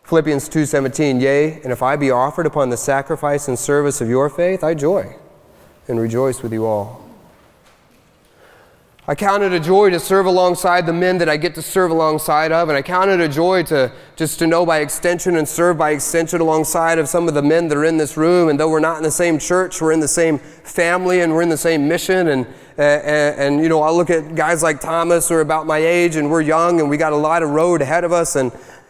[0.09, 4.31] Philippians 2:17, yea, and if I be offered upon the sacrifice and service of your
[4.31, 5.15] faith, I joy
[5.87, 7.03] and rejoice with you all.
[9.07, 11.91] I count it a joy to serve alongside the men that I get to serve
[11.91, 15.47] alongside of, and I count it a joy to just to know by extension and
[15.47, 18.49] serve by extension alongside of some of the men that are in this room.
[18.49, 21.43] And though we're not in the same church, we're in the same family and we're
[21.43, 22.29] in the same mission.
[22.29, 22.47] And
[22.79, 25.79] uh, and, and you know, I look at guys like Thomas who are about my
[25.79, 28.37] age, and we're young, and we got a lot of road ahead of us.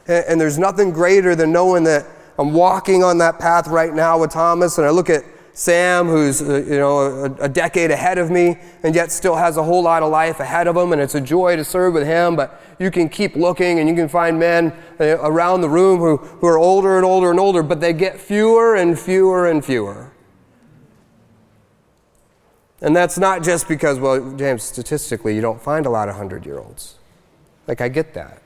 [0.09, 2.07] And and there's nothing greater than knowing that
[2.39, 4.79] I'm walking on that path right now with Thomas.
[4.79, 5.25] And I look at
[5.59, 9.57] Sam, who's uh, you know a, a, decade ahead of me, and yet still has
[9.57, 12.07] a whole lot of life ahead of him, and it's a joy to serve with
[12.07, 12.37] him.
[12.37, 16.19] But you can keep looking, and you can find men uh, around the room who,
[16.19, 20.13] who are older and older and older, but they get fewer and fewer and fewer.
[22.81, 26.47] And that's not just because, well, James, statistically, you don't find a lot of hundred
[26.47, 26.99] year olds.
[27.67, 28.43] Like, I get that.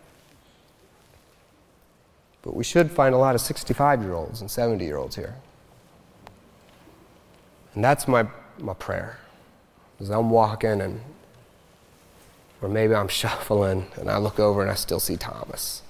[2.43, 5.37] But we should find a lot of 65 year olds and 70 year olds here.
[7.75, 8.27] And that's my,
[8.59, 9.19] my prayer.
[10.01, 11.01] As I'm walking and,
[12.61, 15.83] or maybe I'm shuffling and I look over and I still see Thomas.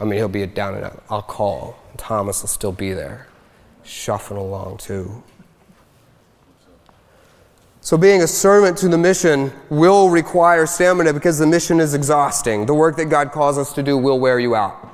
[0.00, 1.02] I mean, he'll be down and out.
[1.08, 1.78] I'll call.
[1.90, 3.28] And Thomas will still be there,
[3.84, 5.22] shuffling along too.
[7.84, 12.64] So, being a servant to the mission will require stamina because the mission is exhausting.
[12.64, 14.91] The work that God calls us to do will wear you out.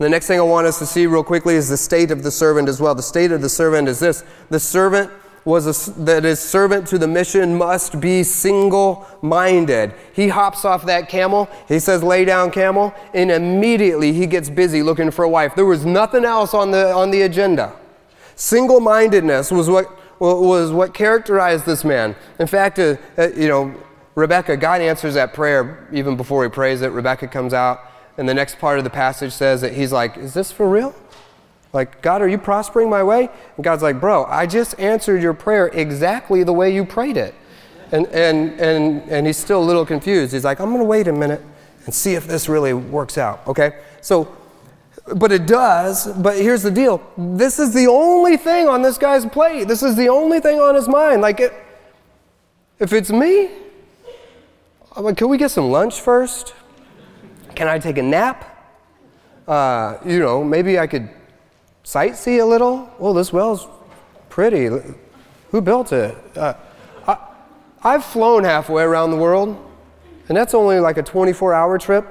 [0.00, 2.30] The next thing I want us to see real quickly is the state of the
[2.30, 2.94] servant as well.
[2.94, 5.10] The state of the servant is this the servant
[5.44, 9.92] was a, that is servant to the mission must be single minded.
[10.14, 14.82] He hops off that camel, he says, lay down, camel, and immediately he gets busy
[14.82, 15.54] looking for a wife.
[15.54, 17.76] There was nothing else on the, on the agenda.
[18.36, 19.86] Single mindedness was what,
[20.18, 22.16] was what characterized this man.
[22.38, 23.74] In fact, uh, uh, you know,
[24.14, 26.88] Rebecca, God answers that prayer even before he prays it.
[26.88, 30.34] Rebecca comes out and the next part of the passage says that he's like, Is
[30.34, 30.94] this for real?
[31.72, 33.28] Like, God, are you prospering my way?
[33.56, 37.34] And God's like, Bro, I just answered your prayer exactly the way you prayed it.
[37.92, 40.32] And, and, and, and he's still a little confused.
[40.32, 41.42] He's like, I'm going to wait a minute
[41.86, 43.46] and see if this really works out.
[43.48, 43.80] Okay?
[44.00, 44.36] So,
[45.16, 46.06] but it does.
[46.06, 49.66] But here's the deal this is the only thing on this guy's plate.
[49.66, 51.20] This is the only thing on his mind.
[51.20, 51.52] Like, it,
[52.78, 53.50] if it's me,
[54.96, 56.54] I'm like, can we get some lunch first?
[57.60, 58.72] Can I take a nap?
[59.46, 61.10] Uh, you know, maybe I could
[61.84, 62.90] sightsee a little.
[62.98, 63.68] Oh, this well's
[64.30, 64.70] pretty.
[65.50, 66.16] Who built it?
[66.34, 66.54] Uh,
[67.06, 67.18] I,
[67.82, 69.62] I've flown halfway around the world,
[70.28, 72.06] and that's only like a 24 hour trip.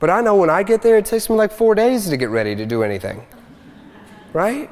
[0.00, 2.30] But I know when I get there, it takes me like four days to get
[2.30, 3.24] ready to do anything.
[4.32, 4.68] Right?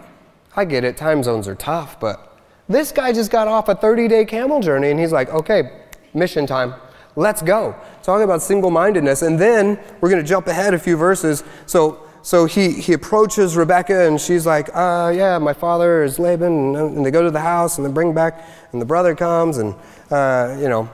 [0.56, 4.08] I get it, time zones are tough, but this guy just got off a 30
[4.08, 6.74] day camel journey, and he's like, okay, mission time.
[7.16, 7.76] Let's go.
[8.02, 9.22] Talking about single mindedness.
[9.22, 11.44] And then we're going to jump ahead a few verses.
[11.66, 16.74] So, so he, he approaches Rebecca, and she's like, uh, Yeah, my father is Laban.
[16.74, 19.74] And, they go to the house, and they bring back, and the brother comes, and,
[20.10, 20.88] uh, you know,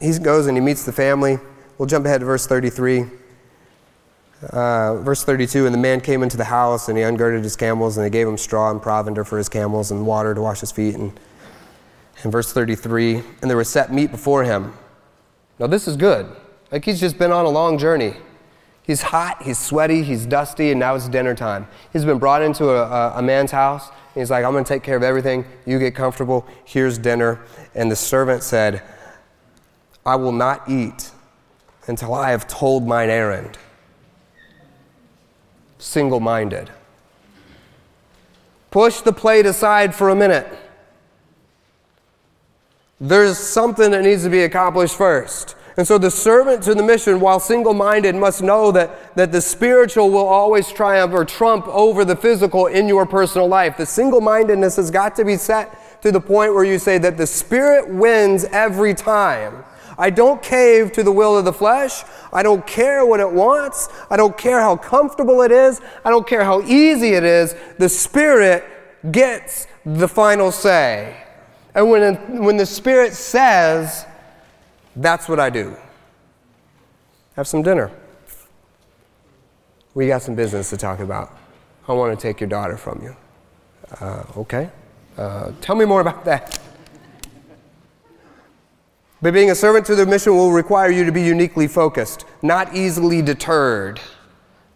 [0.00, 1.38] he goes and he meets the family.
[1.78, 3.06] We'll jump ahead to verse 33.
[4.50, 7.96] Uh, verse 32 And the man came into the house, and he ungirded his camels,
[7.96, 10.72] and they gave him straw and provender for his camels, and water to wash his
[10.72, 10.96] feet.
[10.96, 11.18] And
[12.24, 14.72] in verse 33, and there was set meat before him.
[15.58, 16.26] Now, this is good.
[16.70, 18.14] Like he's just been on a long journey.
[18.84, 21.68] He's hot, he's sweaty, he's dusty, and now it's dinner time.
[21.92, 23.90] He's been brought into a, a, man's house.
[24.14, 25.44] he's like, I'm going to take care of everything.
[25.66, 26.46] You get comfortable.
[26.64, 27.40] Here's dinner.
[27.74, 28.82] And the servant said,
[30.04, 31.12] I will not eat
[31.86, 33.56] until I have told mine errand.
[35.78, 36.70] Single minded.
[38.72, 40.48] Push the plate aside for a minute
[43.02, 45.56] there's something that needs to be accomplished first.
[45.76, 49.40] And so the servant to the mission, while single minded, must know that, that the
[49.40, 53.76] spiritual will always triumph or trump over the physical in your personal life.
[53.76, 57.16] The single mindedness has got to be set to the point where you say that
[57.16, 59.64] the spirit wins every time.
[59.98, 62.04] I don't cave to the will of the flesh.
[62.32, 63.88] I don't care what it wants.
[64.10, 65.80] I don't care how comfortable it is.
[66.04, 67.56] I don't care how easy it is.
[67.78, 68.64] The spirit
[69.10, 71.16] gets the final say.
[71.74, 74.06] And when, when the Spirit says,
[74.96, 75.76] that's what I do.
[77.36, 77.90] Have some dinner.
[79.94, 81.36] We got some business to talk about.
[81.88, 83.16] I want to take your daughter from you.
[84.00, 84.70] Uh, okay.
[85.16, 86.58] Uh, tell me more about that.
[89.20, 92.74] But being a servant to the mission will require you to be uniquely focused, not
[92.74, 94.00] easily deterred.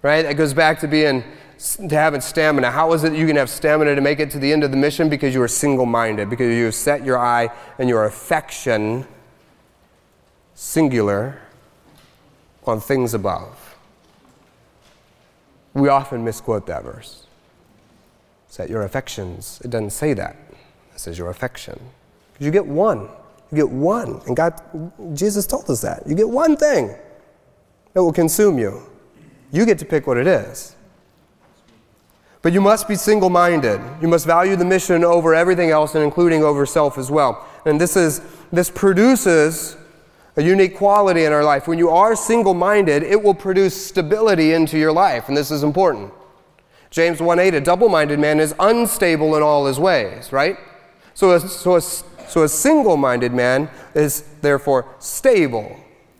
[0.02, 0.22] Right?
[0.22, 1.24] That goes back to being
[1.90, 2.70] having stamina.
[2.70, 4.76] How is it you can have stamina to make it to the end of the
[4.76, 5.08] mission?
[5.08, 9.06] Because you are single-minded, because you have set your eye and your affection
[10.54, 11.40] singular
[12.64, 13.76] on things above.
[15.74, 17.26] We often misquote that verse.
[18.48, 19.60] Set your affections.
[19.64, 20.36] It doesn't say that.
[20.94, 21.78] It says your affection.
[22.32, 23.08] Because you get one.
[23.50, 24.20] You get one.
[24.26, 24.60] And God,
[25.14, 26.06] Jesus told us that.
[26.06, 26.96] You get one thing
[27.92, 28.82] that will consume you.
[29.52, 30.75] You get to pick what it is.
[32.46, 33.80] But you must be single minded.
[34.00, 37.44] You must value the mission over everything else and including over self as well.
[37.64, 38.20] And this, is,
[38.52, 39.76] this produces
[40.37, 41.66] a unique quality in our life.
[41.66, 45.26] When you are single minded, it will produce stability into your life.
[45.26, 46.12] And this is important.
[46.90, 50.56] James 1 8, a double minded man is unstable in all his ways, right?
[51.14, 55.76] So a, so a so a single minded man is therefore stable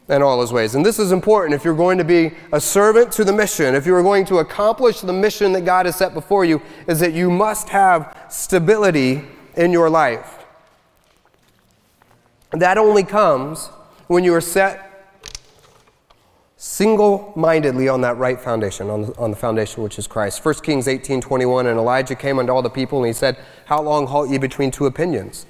[0.09, 0.75] in all his ways.
[0.75, 3.87] And this is important if you're going to be a servant to the mission, if
[3.87, 7.13] you are going to accomplish the mission that God has set before you, is that
[7.13, 9.25] you must have stability
[9.57, 10.45] in your life.
[12.53, 13.67] That only comes
[14.07, 14.83] when you are set
[16.57, 20.45] single mindedly on that right foundation, on the, on the foundation which is Christ.
[20.45, 23.83] 1 Kings 18 21, and Elijah came unto all the people, and he said, How
[23.83, 25.47] long halt ye between two opinions?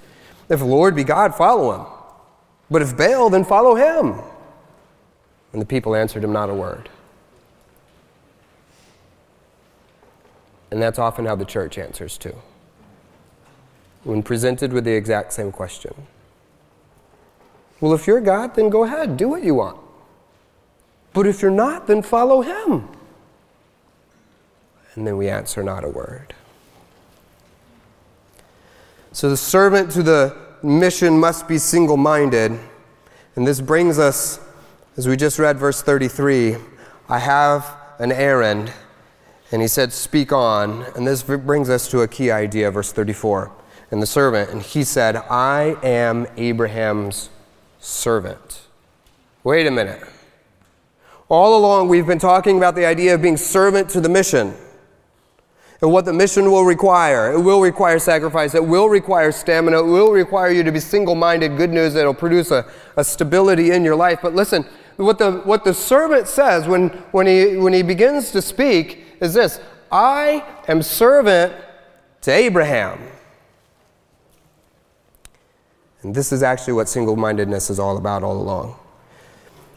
[0.49, 1.87] If the Lord be God, follow him.
[2.71, 4.21] But if Baal, then follow him.
[5.53, 6.89] And the people answered him not a word.
[10.71, 12.37] And that's often how the church answers too.
[14.05, 15.95] When presented with the exact same question.
[17.81, 19.79] Well, if you're God, then go ahead, do what you want.
[21.13, 22.89] But if you're not, then follow him.
[24.95, 26.35] And then we answer not a word.
[29.13, 32.59] So the servant to the mission must be single minded.
[33.35, 34.41] And this brings us,
[34.97, 36.57] as we just read verse 33,
[37.09, 38.73] I have an errand.
[39.53, 40.85] And he said, Speak on.
[40.97, 43.53] And this brings us to a key idea, verse 34.
[43.91, 47.29] And the servant, and he said, I am Abraham's
[47.79, 48.63] servant.
[49.45, 50.03] Wait a minute.
[51.29, 54.55] All along, we've been talking about the idea of being servant to the mission
[55.83, 57.33] and what the mission will require.
[57.33, 58.55] It will require sacrifice.
[58.55, 59.81] It will require stamina.
[59.81, 61.57] It will require you to be single minded.
[61.57, 64.21] Good news will produce a, a stability in your life.
[64.23, 64.65] But listen,
[64.97, 69.35] what the, what the servant says when, when, he, when he begins to speak is
[69.35, 71.55] this I am servant
[72.23, 73.01] to Abraham.
[76.03, 78.77] And this is actually what single mindedness is all about all along.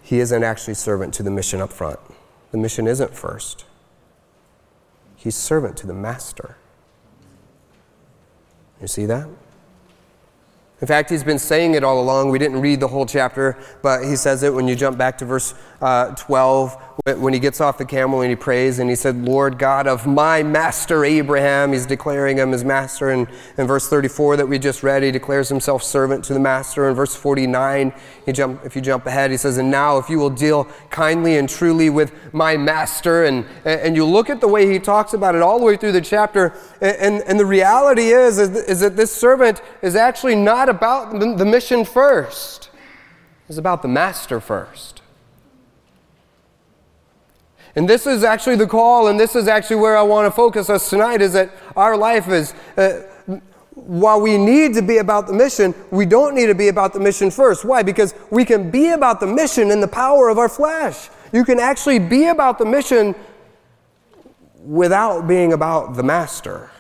[0.04, 2.00] He isn't actually servant to the mission up front,
[2.52, 3.66] the mission isn't first.
[5.16, 6.56] He's servant to the master.
[8.80, 9.28] You see that?
[10.82, 12.30] In fact, he's been saying it all along.
[12.30, 15.26] We didn't read the whole chapter, but he says it when you jump back to
[15.26, 19.24] verse uh, 12, when he gets off the camel and he prays, and he said,
[19.24, 21.74] Lord God of my master Abraham.
[21.74, 23.10] He's declaring him as master.
[23.10, 26.90] And in verse 34 that we just read, he declares himself servant to the master.
[26.90, 27.94] In verse 49,
[28.26, 31.38] he jump, if you jump ahead, he says, And now if you will deal kindly
[31.38, 33.24] and truly with my master.
[33.24, 35.94] And, and you look at the way he talks about it all the way through
[35.94, 41.20] the chapter, and, and the reality is, is that this servant is actually not about
[41.20, 42.70] the mission first,
[43.48, 44.99] it's about the master first.
[47.80, 50.70] And this is actually the call, and this is actually where I want to focus
[50.70, 53.04] us tonight is that our life is, uh,
[53.74, 57.00] while we need to be about the mission, we don't need to be about the
[57.00, 57.64] mission first.
[57.64, 57.82] Why?
[57.82, 61.10] Because we can be about the mission in the power of our flesh.
[61.32, 63.16] You can actually be about the mission
[64.66, 66.72] without being about the master.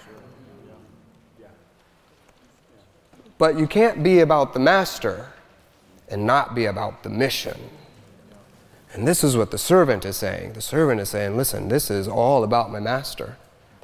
[3.37, 5.27] But you can't be about the master
[6.09, 7.57] and not be about the mission.
[8.93, 10.53] And this is what the servant is saying.
[10.53, 13.37] The servant is saying, Listen, this is all about my master.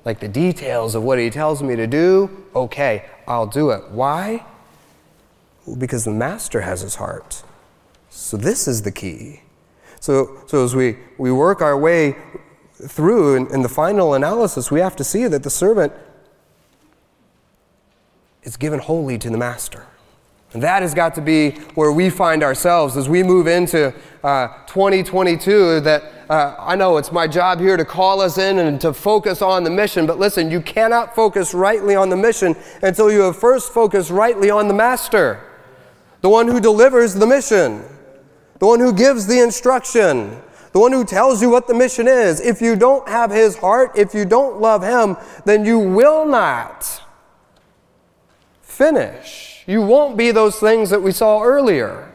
[0.03, 3.89] Like the details of what he tells me to do, okay, I'll do it.
[3.89, 4.45] Why?
[5.77, 7.43] Because the master has his heart.
[8.09, 9.41] So this is the key.
[9.99, 12.15] So, so as we, we work our way
[12.73, 15.91] through in, in the final analysis, we have to see that the servant
[18.43, 19.87] is given wholly to the master.
[20.55, 23.93] And that has got to be where we find ourselves as we move into
[24.23, 25.81] uh, 2022.
[25.81, 29.41] That uh, I know it's my job here to call us in and to focus
[29.41, 33.37] on the mission, but listen, you cannot focus rightly on the mission until you have
[33.37, 35.41] first focused rightly on the Master,
[36.21, 37.83] the one who delivers the mission,
[38.59, 40.41] the one who gives the instruction,
[40.71, 42.39] the one who tells you what the mission is.
[42.39, 47.01] If you don't have his heart, if you don't love him, then you will not
[48.61, 49.54] finish.
[49.67, 52.11] You won't be those things that we saw earlier.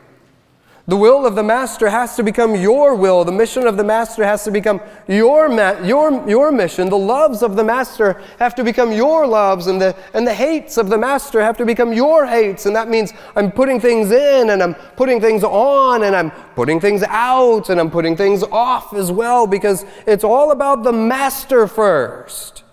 [0.86, 3.24] The will of the master has to become your will.
[3.24, 6.88] The mission of the master has to become your, ma- your, your mission.
[6.88, 10.78] The loves of the master have to become your loves, and the, and the hates
[10.78, 12.66] of the master have to become your hates.
[12.66, 16.80] And that means I'm putting things in, and I'm putting things on, and I'm putting
[16.80, 21.68] things out, and I'm putting things off as well, because it's all about the master
[21.68, 22.64] first,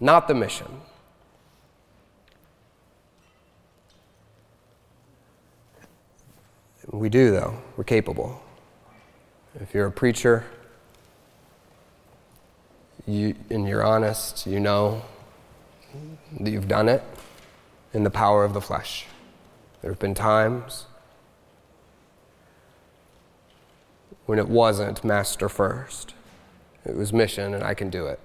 [0.00, 0.68] not the mission.
[6.98, 7.58] We do, though.
[7.76, 8.40] We're capable.
[9.60, 10.44] If you're a preacher
[13.06, 15.02] you, and you're honest, you know
[16.40, 17.02] that you've done it
[17.92, 19.06] in the power of the flesh.
[19.82, 20.86] There have been times
[24.26, 26.14] when it wasn't master first,
[26.84, 28.20] it was mission, and I can do it.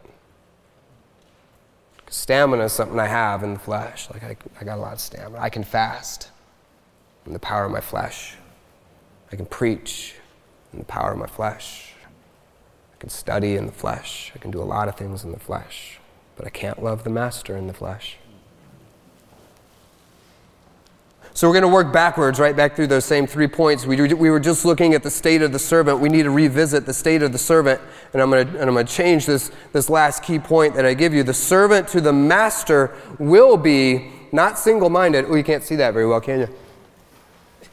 [2.08, 4.10] Stamina is something I have in the flesh.
[4.12, 5.40] Like, I, I got a lot of stamina.
[5.40, 6.30] I can fast
[7.26, 8.36] in the power of my flesh.
[9.32, 10.16] I can preach
[10.74, 11.94] in the power of my flesh.
[12.94, 14.32] I can study in the flesh.
[14.36, 16.00] I can do a lot of things in the flesh.
[16.36, 18.18] But I can't love the master in the flesh.
[21.34, 23.86] So we're going to work backwards, right back through those same three points.
[23.86, 26.00] We, we were just looking at the state of the servant.
[26.00, 27.80] We need to revisit the state of the servant.
[28.12, 30.86] And I'm going to, and I'm going to change this, this last key point that
[30.86, 31.24] I give you.
[31.24, 35.26] The servant to the master will be not single minded.
[35.30, 36.50] Oh, you can't see that very well, can you?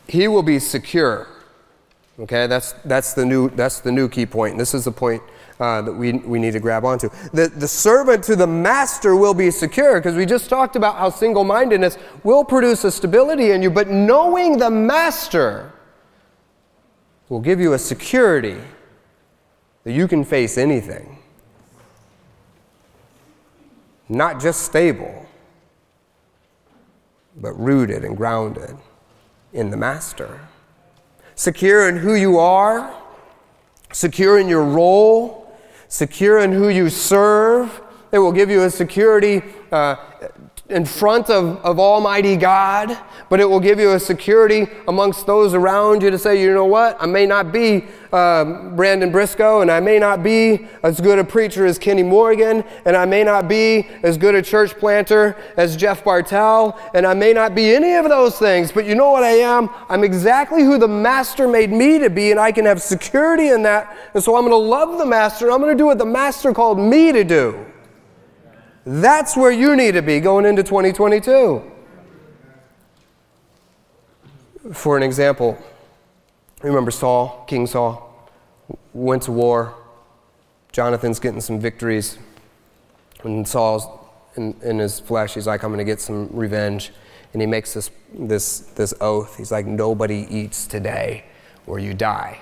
[0.06, 1.26] He will be secure.
[2.18, 4.56] Okay, that's, that's, the, new, that's the new key point.
[4.56, 5.22] This is the point
[5.60, 7.10] uh, that we, we need to grab onto.
[7.34, 11.10] The, the servant to the master will be secure because we just talked about how
[11.10, 15.72] single mindedness will produce a stability in you, but knowing the master
[17.28, 18.56] will give you a security
[19.84, 21.18] that you can face anything.
[24.08, 25.26] Not just stable,
[27.36, 28.76] but rooted and grounded
[29.52, 30.40] in the master
[31.36, 32.92] secure in who you are,
[33.92, 35.56] secure in your role,
[35.88, 37.80] secure in who you serve.
[38.10, 39.96] It will give you a security uh,
[40.68, 42.98] in front of, of Almighty God,
[43.28, 46.64] but it will give you a security amongst those around you to say, you know
[46.64, 51.20] what, I may not be uh, Brandon Briscoe, and I may not be as good
[51.20, 55.36] a preacher as Kenny Morgan, and I may not be as good a church planter
[55.56, 59.12] as Jeff Bartell, and I may not be any of those things, but you know
[59.12, 59.70] what I am?
[59.88, 63.62] I'm exactly who the Master made me to be, and I can have security in
[63.62, 66.06] that, and so I'm going to love the Master, I'm going to do what the
[66.06, 67.66] Master called me to do.
[68.88, 71.72] That's where you need to be going into 2022.
[74.72, 75.58] For an example,
[76.62, 78.30] remember Saul, King Saul,
[78.92, 79.74] went to war.
[80.70, 82.16] Jonathan's getting some victories.
[83.24, 83.88] And Saul's
[84.36, 86.92] in, in his flesh, he's like, I'm going to get some revenge.
[87.32, 89.36] And he makes this, this, this oath.
[89.36, 91.24] He's like, Nobody eats today
[91.66, 92.38] or you die.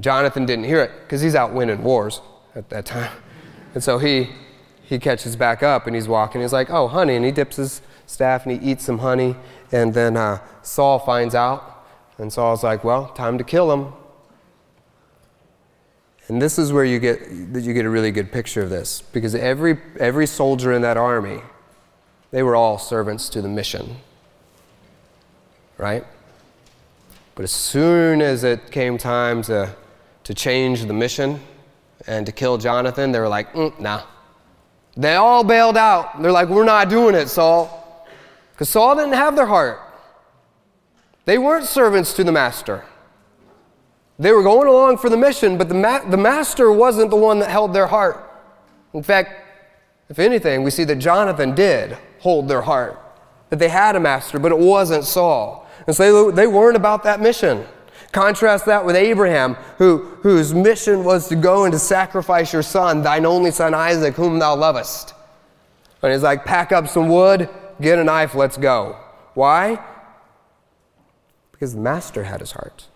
[0.00, 2.20] Jonathan didn't hear it because he's out winning wars
[2.54, 3.10] at that time.
[3.74, 4.28] And so he
[4.88, 6.40] he catches back up and he's walking.
[6.40, 7.16] He's like, oh, honey.
[7.16, 9.34] And he dips his staff and he eats some honey.
[9.72, 11.86] And then uh, Saul finds out.
[12.18, 13.92] And Saul's like, well, time to kill him.
[16.28, 19.02] And this is where you get, you get a really good picture of this.
[19.12, 21.40] Because every, every soldier in that army,
[22.30, 23.96] they were all servants to the mission.
[25.78, 26.04] Right?
[27.34, 29.74] But as soon as it came time to,
[30.24, 31.40] to change the mission
[32.06, 34.02] and to kill Jonathan, they were like, mm, nah
[34.96, 36.22] they all bailed out.
[36.22, 38.06] They're like, We're not doing it, Saul.
[38.52, 39.80] Because Saul didn't have their heart.
[41.26, 42.84] They weren't servants to the master.
[44.18, 47.38] They were going along for the mission, but the, ma- the master wasn't the one
[47.40, 48.22] that held their heart.
[48.94, 49.42] In fact,
[50.08, 52.98] if anything, we see that Jonathan did hold their heart,
[53.50, 55.68] that they had a master, but it wasn't Saul.
[55.86, 57.66] And so they, they weren't about that mission.
[58.16, 63.02] Contrast that with Abraham, who, whose mission was to go and to sacrifice your son,
[63.02, 65.12] thine only son Isaac, whom thou lovest.
[66.00, 67.46] And he's like, pack up some wood,
[67.78, 68.96] get a knife, let's go.
[69.34, 69.84] Why?
[71.52, 72.86] Because the master had his heart.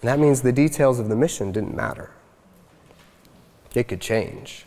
[0.00, 2.12] And that means the details of the mission didn't matter.
[3.74, 4.64] It could change.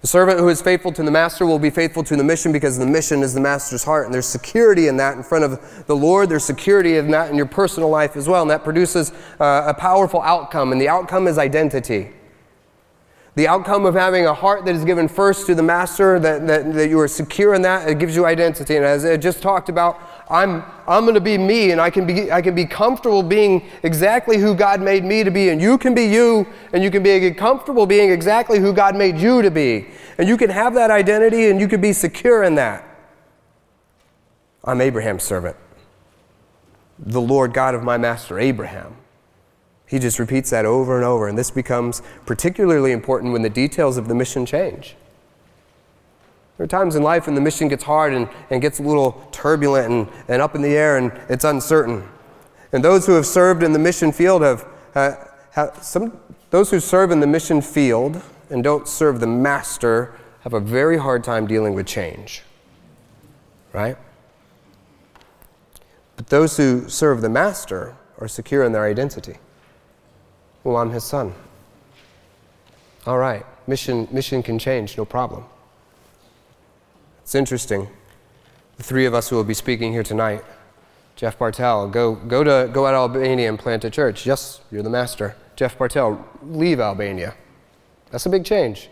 [0.00, 2.78] The servant who is faithful to the master will be faithful to the mission because
[2.78, 4.06] the mission is the master's heart.
[4.06, 6.30] And there's security in that in front of the Lord.
[6.30, 8.40] There's security in that in your personal life as well.
[8.40, 10.72] And that produces uh, a powerful outcome.
[10.72, 12.12] And the outcome is identity.
[13.34, 16.72] The outcome of having a heart that is given first to the master, that, that,
[16.72, 18.76] that you are secure in that, it gives you identity.
[18.76, 20.00] And as I just talked about,
[20.30, 23.68] I'm, I'm going to be me and I can be, I can be comfortable being
[23.82, 25.48] exactly who God made me to be.
[25.48, 29.18] And you can be you and you can be comfortable being exactly who God made
[29.18, 29.88] you to be.
[30.18, 32.86] And you can have that identity and you can be secure in that.
[34.62, 35.56] I'm Abraham's servant,
[36.98, 38.96] the Lord God of my master, Abraham.
[39.86, 41.26] He just repeats that over and over.
[41.26, 44.94] And this becomes particularly important when the details of the mission change.
[46.60, 49.12] There are times in life when the mission gets hard and, and gets a little
[49.32, 52.06] turbulent and, and up in the air and it's uncertain.
[52.70, 55.14] And those who have served in the mission field have, uh,
[55.52, 60.52] have some, those who serve in the mission field and don't serve the master have
[60.52, 62.42] a very hard time dealing with change.
[63.72, 63.96] Right?
[66.16, 69.38] But those who serve the master are secure in their identity.
[70.62, 71.32] Well, I'm his son.
[73.06, 75.46] All right, mission, mission can change, no problem.
[77.30, 77.86] It's interesting.
[78.76, 80.42] The three of us who will be speaking here tonight,
[81.14, 84.26] Jeff Bartel, go, go, to, go out Albania and plant a church.
[84.26, 85.36] Yes, you're the master.
[85.54, 87.36] Jeff Bartel, leave Albania.
[88.10, 88.90] That's a big change.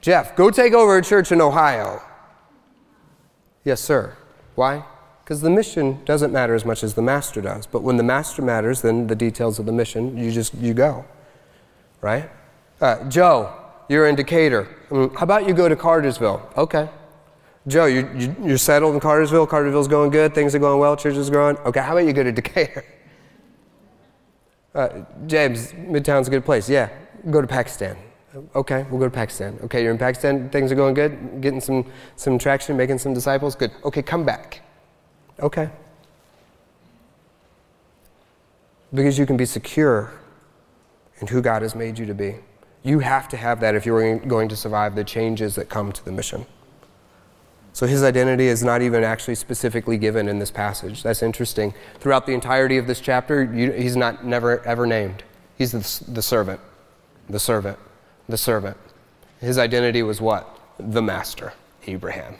[0.00, 2.02] Jeff, go take over a church in Ohio.
[3.62, 4.16] Yes, sir.
[4.56, 4.84] Why?
[5.22, 7.68] Because the mission doesn't matter as much as the master does.
[7.68, 11.04] But when the master matters, then the details of the mission, you just, you go.
[12.00, 12.28] Right?
[12.80, 13.54] Uh, Joe,
[13.88, 14.66] you're in Decatur.
[14.90, 16.50] Mm, how about you go to Cartersville?
[16.56, 16.88] Okay.
[17.68, 19.46] Joe, you, you, you're settled in Cartersville.
[19.46, 20.34] Cartersville's going good.
[20.34, 20.96] Things are going well.
[20.96, 21.56] Church is growing.
[21.58, 22.84] Okay, how about you go to Decatur?
[24.74, 26.68] Uh, James, Midtown's a good place.
[26.68, 26.90] Yeah,
[27.30, 27.96] go to Pakistan.
[28.54, 29.58] Okay, we'll go to Pakistan.
[29.64, 30.50] Okay, you're in Pakistan.
[30.50, 31.40] Things are going good.
[31.40, 33.54] Getting some, some traction, making some disciples.
[33.54, 33.72] Good.
[33.84, 34.60] Okay, come back.
[35.40, 35.70] Okay.
[38.92, 40.12] Because you can be secure
[41.20, 42.36] in who God has made you to be.
[42.82, 46.04] You have to have that if you're going to survive the changes that come to
[46.04, 46.46] the mission.
[47.76, 51.02] So his identity is not even actually specifically given in this passage.
[51.02, 51.74] That's interesting.
[52.00, 55.24] Throughout the entirety of this chapter, you, he's not never ever named.
[55.58, 56.58] He's the, the servant,
[57.28, 57.78] the servant,
[58.30, 58.78] the servant.
[59.42, 60.58] His identity was what?
[60.78, 61.52] The master,
[61.86, 62.36] Abraham.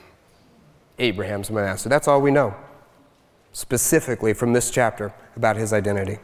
[0.98, 1.90] Abraham's master.
[1.90, 2.56] That's all we know
[3.52, 6.18] specifically from this chapter about his identity.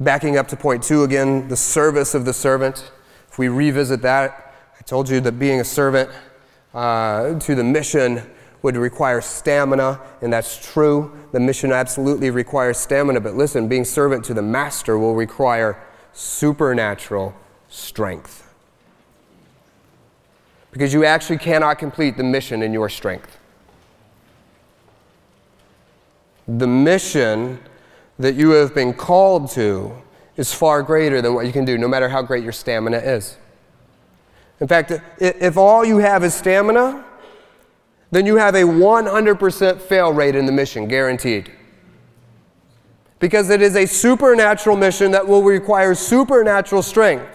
[0.00, 2.90] Backing up to point two again, the service of the servant.
[3.28, 6.10] If we revisit that, I told you that being a servant
[6.74, 8.22] uh, to the mission
[8.62, 11.12] would require stamina, and that's true.
[11.32, 17.34] The mission absolutely requires stamina, but listen, being servant to the master will require supernatural
[17.68, 18.46] strength.
[20.70, 23.38] Because you actually cannot complete the mission in your strength.
[26.46, 27.58] The mission
[28.18, 29.92] that you have been called to
[30.36, 33.36] is far greater than what you can do, no matter how great your stamina is.
[34.60, 37.04] In fact, if all you have is stamina,
[38.10, 41.50] then you have a 100% fail rate in the mission, guaranteed.
[43.18, 47.26] Because it is a supernatural mission that will require supernatural strength.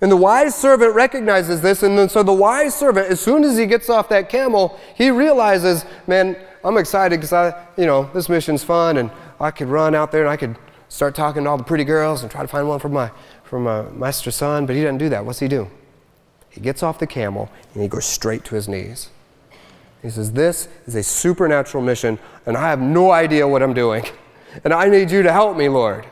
[0.00, 3.56] And the wise servant recognizes this, and then so the wise servant, as soon as
[3.56, 8.28] he gets off that camel, he realizes, man, I'm excited because I, you know, this
[8.28, 9.10] mission's fun, and
[9.40, 10.58] I could run out there and I could
[10.88, 13.10] start talking to all the pretty girls and try to find one for my
[13.44, 14.66] for my master son.
[14.66, 15.24] But he doesn't do that.
[15.24, 15.70] What's he do?
[16.56, 19.10] He gets off the camel and he goes straight to his knees.
[20.00, 24.04] He says, This is a supernatural mission, and I have no idea what I'm doing.
[24.64, 26.06] And I need you to help me, Lord.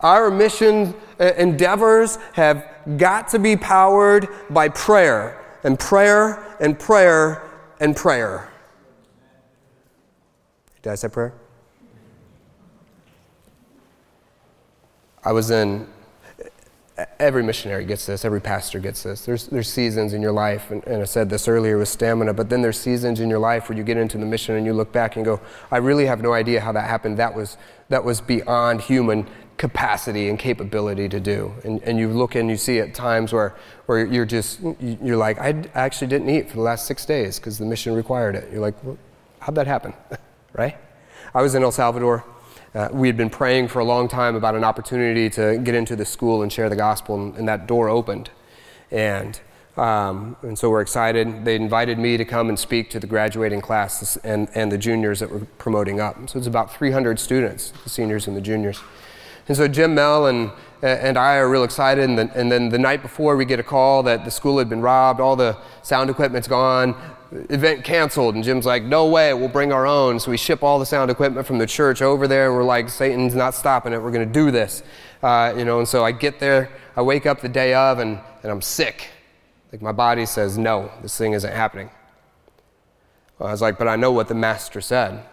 [0.00, 7.42] Our mission uh, endeavors have got to be powered by prayer, and prayer, and prayer,
[7.80, 8.50] and prayer.
[10.80, 11.34] Did I say prayer?
[15.22, 15.86] I was in
[17.18, 19.24] every missionary gets this, every pastor gets this.
[19.24, 22.50] There's, there's seasons in your life, and, and, I said this earlier with stamina, but
[22.50, 24.92] then there's seasons in your life where you get into the mission and you look
[24.92, 25.40] back and go,
[25.70, 27.18] I really have no idea how that happened.
[27.18, 27.56] That was,
[27.88, 29.26] that was beyond human
[29.56, 31.54] capacity and capability to do.
[31.64, 33.54] And, and you look and you see at times where,
[33.86, 37.58] where you're just, you're like, I actually didn't eat for the last six days because
[37.58, 38.50] the mission required it.
[38.52, 38.98] You're like, well,
[39.38, 39.94] how'd that happen?
[40.52, 40.76] right?
[41.34, 42.24] I was in El Salvador
[42.74, 45.94] uh, we had been praying for a long time about an opportunity to get into
[45.94, 48.30] the school and share the gospel, and, and that door opened.
[48.90, 49.38] And,
[49.76, 51.44] um, and so we're excited.
[51.44, 55.20] They invited me to come and speak to the graduating class and, and the juniors
[55.20, 56.30] that were promoting up.
[56.30, 58.80] So it's about 300 students, the seniors and the juniors.
[59.48, 60.50] And so Jim Mel and,
[60.82, 62.04] and I are real excited.
[62.04, 64.68] And, the, and then the night before, we get a call that the school had
[64.68, 66.94] been robbed, all the sound equipment's gone,
[67.50, 68.34] event canceled.
[68.34, 70.20] And Jim's like, no way, we'll bring our own.
[70.20, 72.48] So we ship all the sound equipment from the church over there.
[72.48, 74.02] And we're like, Satan's not stopping it.
[74.02, 74.82] We're going to do this.
[75.22, 78.18] Uh, you know, and so I get there, I wake up the day of, and,
[78.42, 79.08] and I'm sick.
[79.70, 81.90] Like my body says, no, this thing isn't happening.
[83.40, 85.24] I was like, But I know what the master said.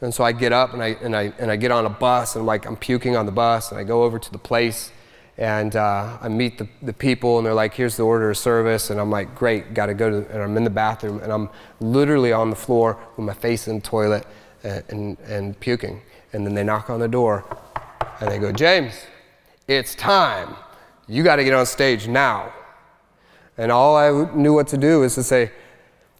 [0.00, 2.34] And so I get up and I, and I, and I get on a bus
[2.34, 4.90] and like I'm puking on the bus and I go over to the place
[5.38, 8.90] and uh, I meet the, the people and they're like, here's the order of service.
[8.90, 11.48] And I'm like, great, got to go to, and I'm in the bathroom and I'm
[11.80, 14.26] literally on the floor with my face in the toilet
[14.62, 16.02] and, and, and puking.
[16.32, 17.44] And then they knock on the door
[18.20, 18.94] and they go, James,
[19.66, 20.54] it's time.
[21.08, 22.52] You got to get on stage now.
[23.56, 25.50] And all I knew what to do is to say,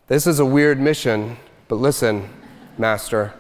[0.09, 1.37] this is a weird mission,
[1.69, 2.29] but listen,
[2.77, 3.33] Master,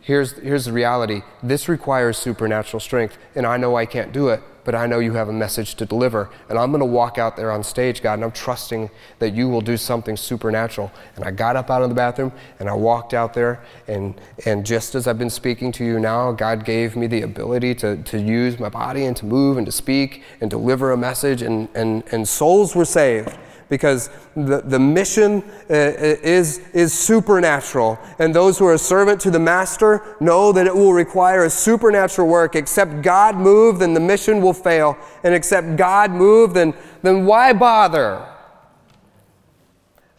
[0.00, 1.22] here's, here's the reality.
[1.42, 5.12] This requires supernatural strength, and I know I can't do it, but I know you
[5.12, 6.28] have a message to deliver.
[6.48, 8.90] And I'm going to walk out there on stage, God, and I'm trusting
[9.20, 10.90] that you will do something supernatural.
[11.14, 14.66] And I got up out of the bathroom and I walked out there, and, and
[14.66, 18.20] just as I've been speaking to you now, God gave me the ability to, to
[18.20, 22.02] use my body and to move and to speak and deliver a message, and, and,
[22.10, 23.38] and souls were saved
[23.68, 27.98] because the, the mission uh, is, is supernatural.
[28.18, 31.50] And those who are a servant to the master know that it will require a
[31.50, 32.54] supernatural work.
[32.54, 34.96] Except God move, then the mission will fail.
[35.24, 38.26] And except God move, then, then why bother?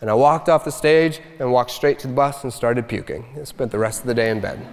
[0.01, 3.25] And I walked off the stage and walked straight to the bus and started puking.
[3.39, 4.65] I spent the rest of the day in bed.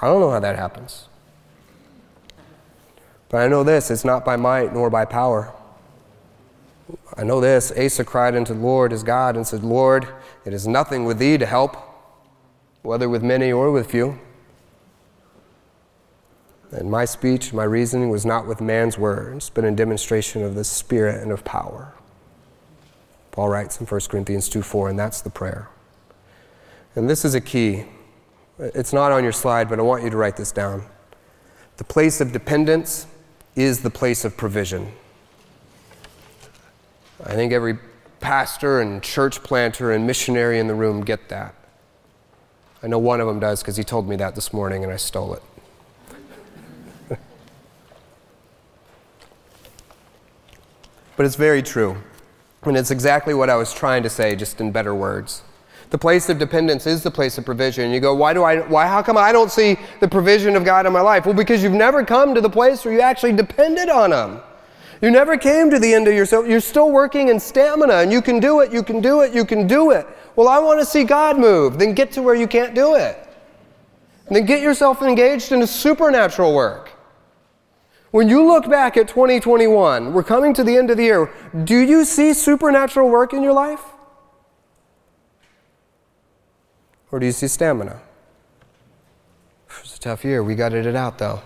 [0.00, 1.08] I don't know how that happens.
[3.28, 5.52] But I know this it's not by might nor by power
[7.16, 10.08] I know this Asa cried unto the Lord his God and said, Lord,
[10.44, 11.76] it is nothing with thee to help,
[12.82, 14.18] whether with many or with few.
[16.72, 20.64] And my speech, my reasoning was not with man's words, but in demonstration of the
[20.64, 21.92] Spirit and of power.
[23.32, 25.68] Paul writes in 1 Corinthians 2 4, and that's the prayer.
[26.94, 27.84] And this is a key.
[28.58, 30.84] It's not on your slide, but I want you to write this down.
[31.76, 33.06] The place of dependence
[33.56, 34.92] is the place of provision.
[37.24, 37.78] I think every
[38.20, 41.54] pastor and church planter and missionary in the room get that.
[42.82, 44.96] I know one of them does because he told me that this morning and I
[44.96, 45.42] stole it.
[51.16, 51.96] but it's very true.
[52.62, 55.42] And it's exactly what I was trying to say, just in better words.
[55.90, 57.90] The place of dependence is the place of provision.
[57.90, 60.86] You go, why do I, why, how come I don't see the provision of God
[60.86, 61.26] in my life?
[61.26, 64.40] Well, because you've never come to the place where you actually depended on Him.
[65.02, 66.46] You never came to the end of yourself.
[66.46, 69.44] You're still working in stamina and you can do it, you can do it, you
[69.44, 70.06] can do it.
[70.36, 71.78] Well, I want to see God move.
[71.78, 73.16] Then get to where you can't do it.
[74.26, 76.90] And then get yourself engaged in a supernatural work.
[78.10, 81.32] When you look back at 2021, we're coming to the end of the year.
[81.64, 83.82] Do you see supernatural work in your life?
[87.10, 88.00] Or do you see stamina?
[89.80, 90.42] It's a tough year.
[90.42, 91.40] We got it out though.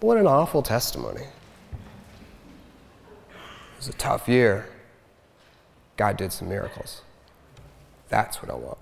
[0.00, 1.26] What an awful testimony
[3.86, 4.68] was a tough year.
[5.96, 7.02] God did some miracles.
[8.10, 8.78] That's what I want.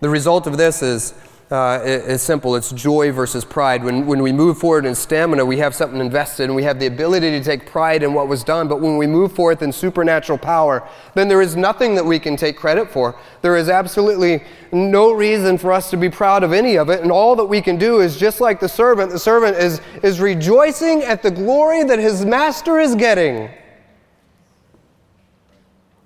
[0.00, 1.14] The result of this is
[1.52, 2.56] uh, it's simple.
[2.56, 3.84] It's joy versus pride.
[3.84, 6.86] When, when we move forward in stamina, we have something invested and we have the
[6.86, 8.68] ability to take pride in what was done.
[8.68, 12.38] But when we move forth in supernatural power, then there is nothing that we can
[12.38, 13.14] take credit for.
[13.42, 14.42] There is absolutely
[14.72, 17.02] no reason for us to be proud of any of it.
[17.02, 20.20] And all that we can do is just like the servant, the servant is, is
[20.20, 23.50] rejoicing at the glory that his master is getting.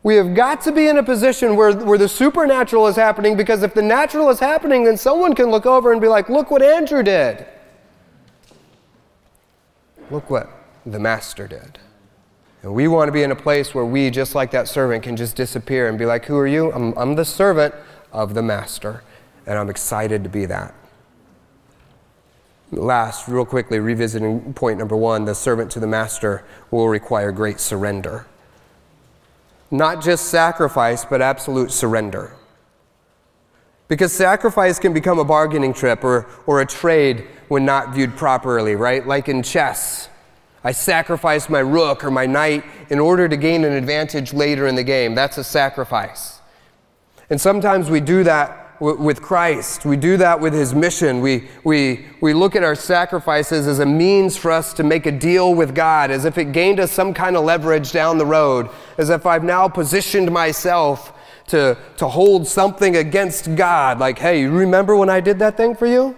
[0.07, 3.65] We have got to be in a position where, where the supernatural is happening because
[3.65, 6.63] if the natural is happening, then someone can look over and be like, look what
[6.63, 7.45] Andrew did.
[10.09, 10.49] Look what
[10.87, 11.81] the master did.
[12.63, 15.17] And we want to be in a place where we, just like that servant, can
[15.17, 16.71] just disappear and be like, Who are you?
[16.71, 17.75] I'm, I'm the servant
[18.13, 19.03] of the master.
[19.45, 20.73] And I'm excited to be that.
[22.71, 27.59] Last, real quickly, revisiting point number one the servant to the master will require great
[27.59, 28.25] surrender.
[29.71, 32.37] Not just sacrifice, but absolute surrender.
[33.89, 38.75] Because sacrifice can become a bargaining trip or, or a trade when not viewed properly,
[38.75, 39.07] right?
[39.07, 40.09] Like in chess.
[40.65, 44.75] I sacrifice my rook or my knight in order to gain an advantage later in
[44.75, 45.15] the game.
[45.15, 46.41] That's a sacrifice.
[47.31, 49.85] And sometimes we do that with Christ.
[49.85, 51.21] We do that with His mission.
[51.21, 55.13] We, we, we look at our sacrifices as a means for us to make a
[55.13, 58.69] deal with God, as if it gained us some kind of leverage down the road,
[58.99, 61.13] as if I've now positioned myself
[61.49, 63.99] to, to hold something against God.
[63.99, 66.17] Like, hey, you remember when I did that thing for you?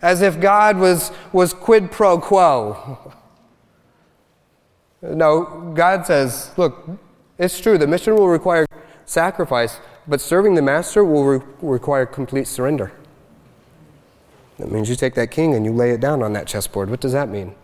[0.00, 3.12] As if God was, was quid pro quo.
[5.02, 6.88] no, God says, look,
[7.36, 8.66] it's true, the mission will require
[9.04, 9.78] sacrifice,
[10.08, 12.92] but serving the master will re- require complete surrender.
[14.58, 16.90] That means you take that king and you lay it down on that chessboard.
[16.90, 17.54] What does that mean?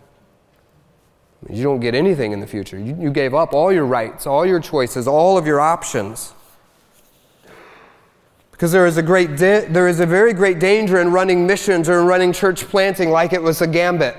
[1.49, 2.79] You don't get anything in the future.
[2.79, 6.33] You, you gave up all your rights, all your choices, all of your options.
[8.51, 11.99] Because there is a great there is a very great danger in running missions or
[11.99, 14.15] in running church planting like it was a gambit.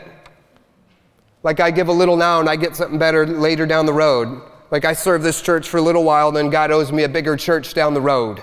[1.43, 4.43] Like I give a little now and I get something better later down the road.
[4.71, 7.37] Like I serve this church for a little while, then God owes me a bigger
[7.37, 8.43] church down the road.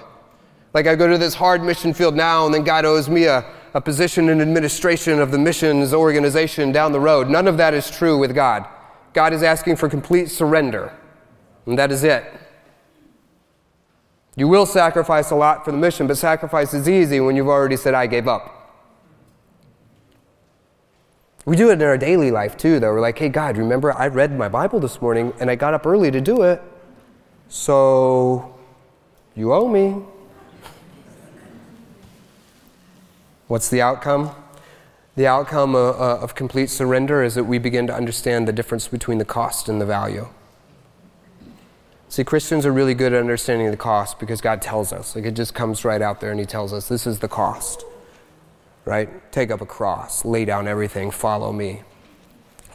[0.74, 3.46] Like I go to this hard mission field now, and then God owes me a,
[3.74, 7.30] a position in administration of the missions organization down the road.
[7.30, 8.66] None of that is true with God.
[9.14, 10.92] God is asking for complete surrender,
[11.66, 12.26] and that is it.
[14.36, 17.78] You will sacrifice a lot for the mission, but sacrifice is easy when you've already
[17.78, 18.63] said, I gave up.
[21.46, 22.94] We do it in our daily life too, though.
[22.94, 25.86] We're like, hey, God, remember I read my Bible this morning and I got up
[25.86, 26.62] early to do it,
[27.50, 28.56] so
[29.36, 30.02] you owe me.
[33.48, 34.32] What's the outcome?
[35.16, 38.54] The outcome of, uh, uh, of complete surrender is that we begin to understand the
[38.54, 40.28] difference between the cost and the value.
[42.10, 45.16] See, Christians are really good at understanding the cost because God tells us.
[45.16, 47.84] Like it just comes right out there and He tells us this is the cost.
[48.86, 49.32] Right?
[49.32, 51.82] Take up a cross, lay down everything, follow me.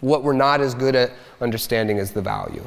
[0.01, 2.67] What we're not as good at understanding is the value.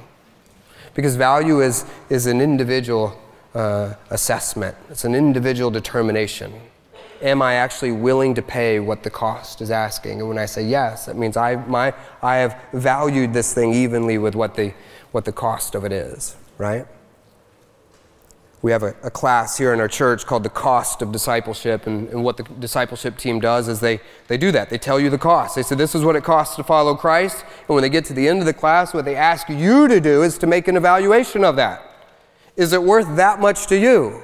[0.93, 3.19] Because value is, is an individual
[3.55, 6.53] uh, assessment, it's an individual determination.
[7.21, 10.19] Am I actually willing to pay what the cost is asking?
[10.19, 14.17] And when I say yes, that means I, my, I have valued this thing evenly
[14.17, 14.73] with what the,
[15.11, 16.85] what the cost of it is right?
[18.61, 22.07] We have a, a, class here in our church called The Cost of Discipleship, and,
[22.09, 24.69] and, what the discipleship team does is they, they do that.
[24.69, 25.55] They tell you the cost.
[25.55, 27.43] They say, This is what it costs to follow Christ.
[27.67, 29.99] And when they get to the end of the class, what they ask you to
[29.99, 31.81] do is to make an evaluation of that.
[32.55, 34.23] Is it worth that much to you?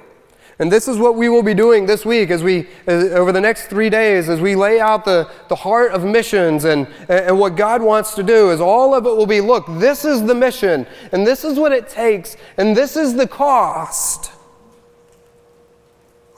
[0.60, 3.42] And this is what we will be doing this week as we, uh, over the
[3.42, 7.56] next three days, as we lay out the, the heart of missions and, and what
[7.56, 10.88] God wants to do, is all of it will be look, this is the mission,
[11.12, 14.32] and this is what it takes, and this is the cost.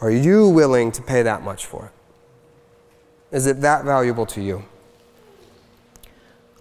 [0.02, 3.36] Are you willing to pay that much for it?
[3.36, 4.66] Is it that valuable to you?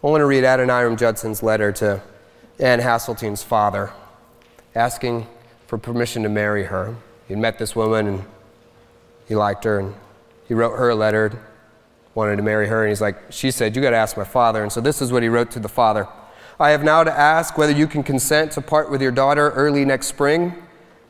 [0.02, 2.00] I want to read Adoniram Judson's letter to
[2.60, 3.90] Anne Hasseltine's father,
[4.76, 5.26] asking
[5.66, 6.94] for permission to marry her.
[7.28, 8.24] He'd met this woman and
[9.26, 9.94] he liked her and
[10.48, 11.40] he wrote her a letter,
[12.14, 14.62] wanted to marry her, and he's like, she said, You got to ask my father.
[14.62, 16.08] And so this is what he wrote to the father
[16.60, 19.84] I have now to ask whether you can consent to part with your daughter early
[19.84, 20.54] next spring,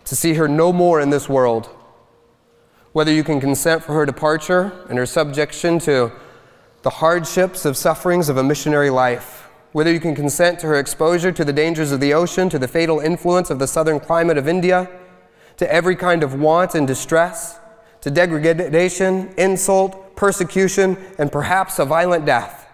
[0.05, 1.71] to see her no more in this world.
[2.93, 6.13] Whether you can consent for her departure and her subjection to
[6.83, 9.49] the hardships of sufferings of a missionary life.
[9.73, 12.69] Whether you can consent to her exposure to the dangers of the ocean, to the
[12.69, 14.91] fatal influence of the southern climate of India
[15.59, 17.59] to every kind of want and distress,
[18.01, 22.67] to degradation, insult, persecution, and perhaps a violent death.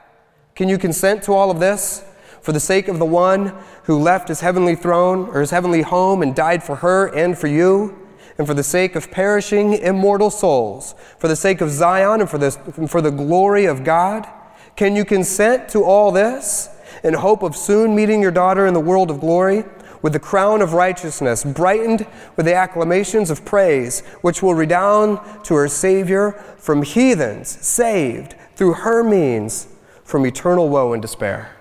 [0.54, 2.04] Can you consent to all of this
[2.40, 3.54] for the sake of the one
[3.84, 7.48] who left his heavenly throne or his heavenly home and died for her and for
[7.48, 7.98] you?
[8.36, 12.38] And for the sake of perishing immortal souls, for the sake of Zion and for
[12.38, 12.50] the,
[12.88, 14.26] for the glory of God?
[14.74, 16.68] Can you consent to all this
[17.04, 19.64] in hope of soon meeting your daughter in the world of glory?
[20.04, 25.54] With the crown of righteousness, brightened with the acclamations of praise, which will redound to
[25.54, 29.66] her Savior from heathens, saved through her means
[30.04, 31.56] from eternal woe and despair.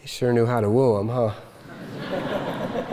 [0.00, 1.34] He sure knew how to woo him, huh?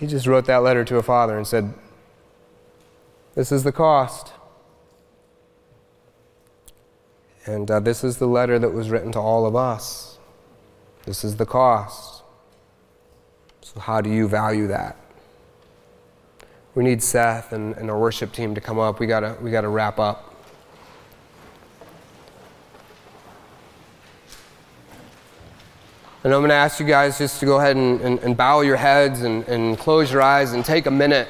[0.00, 1.74] he just wrote that letter to a father and said,
[3.34, 4.31] This is the cost.
[7.44, 10.18] And uh, this is the letter that was written to all of us.
[11.04, 12.22] This is the cost.
[13.60, 14.96] So, how do you value that?
[16.74, 19.00] We need Seth and, and our worship team to come up.
[19.00, 20.32] We gotta, we gotta wrap up.
[26.24, 28.60] And I'm going to ask you guys just to go ahead and, and, and bow
[28.60, 31.26] your heads and, and close your eyes and take a minute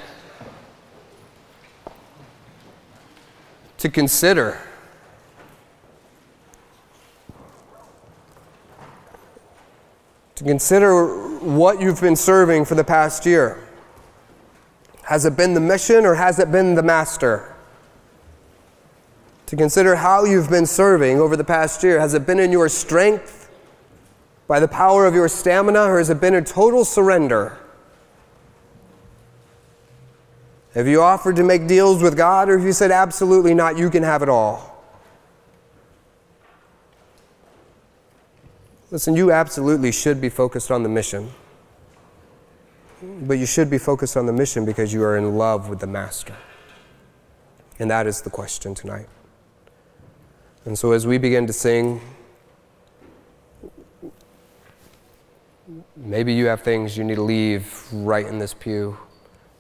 [3.79, 4.61] to consider
[10.43, 11.07] to consider
[11.38, 13.62] what you've been serving for the past year.
[15.05, 17.55] Has it been the mission or has it been the master?
[19.47, 22.01] To consider how you've been serving over the past year.
[22.01, 23.51] Has it been in your strength,
[24.49, 27.59] by the power of your stamina, or has it been a total surrender?
[30.74, 33.90] Have you offered to make deals with God, or have you said, absolutely not, you
[33.90, 34.72] can have it all?
[38.93, 41.30] Listen, you absolutely should be focused on the mission.
[43.22, 45.86] But you should be focused on the mission because you are in love with the
[45.86, 46.36] Master.
[47.78, 49.07] And that is the question tonight.
[50.66, 52.03] And so as we begin to sing,
[55.97, 58.99] maybe you have things you need to leave right in this pew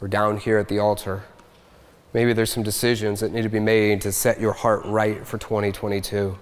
[0.02, 1.24] or down here at the altar.
[2.12, 5.38] Maybe there's some decisions that need to be made to set your heart right for
[5.38, 6.38] 2022.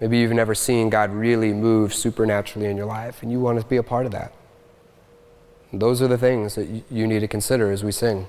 [0.00, 3.66] Maybe you've never seen God really move supernaturally in your life and you want to
[3.66, 4.32] be a part of that.
[5.72, 8.26] And those are the things that you need to consider as we sing.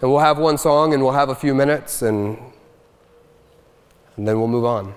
[0.00, 2.38] And we'll have one song and we'll have a few minutes and,
[4.16, 4.94] and then we'll move on.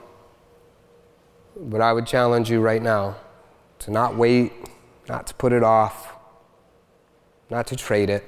[1.56, 3.18] But I would challenge you right now
[3.80, 4.54] to not wait,
[5.08, 6.14] not to put it off,
[7.50, 8.24] not to trade it.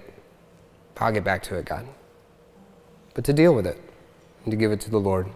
[0.97, 1.87] I'll get back to it, God.
[3.13, 3.79] But to deal with it
[4.43, 5.29] and to give it to the Lord.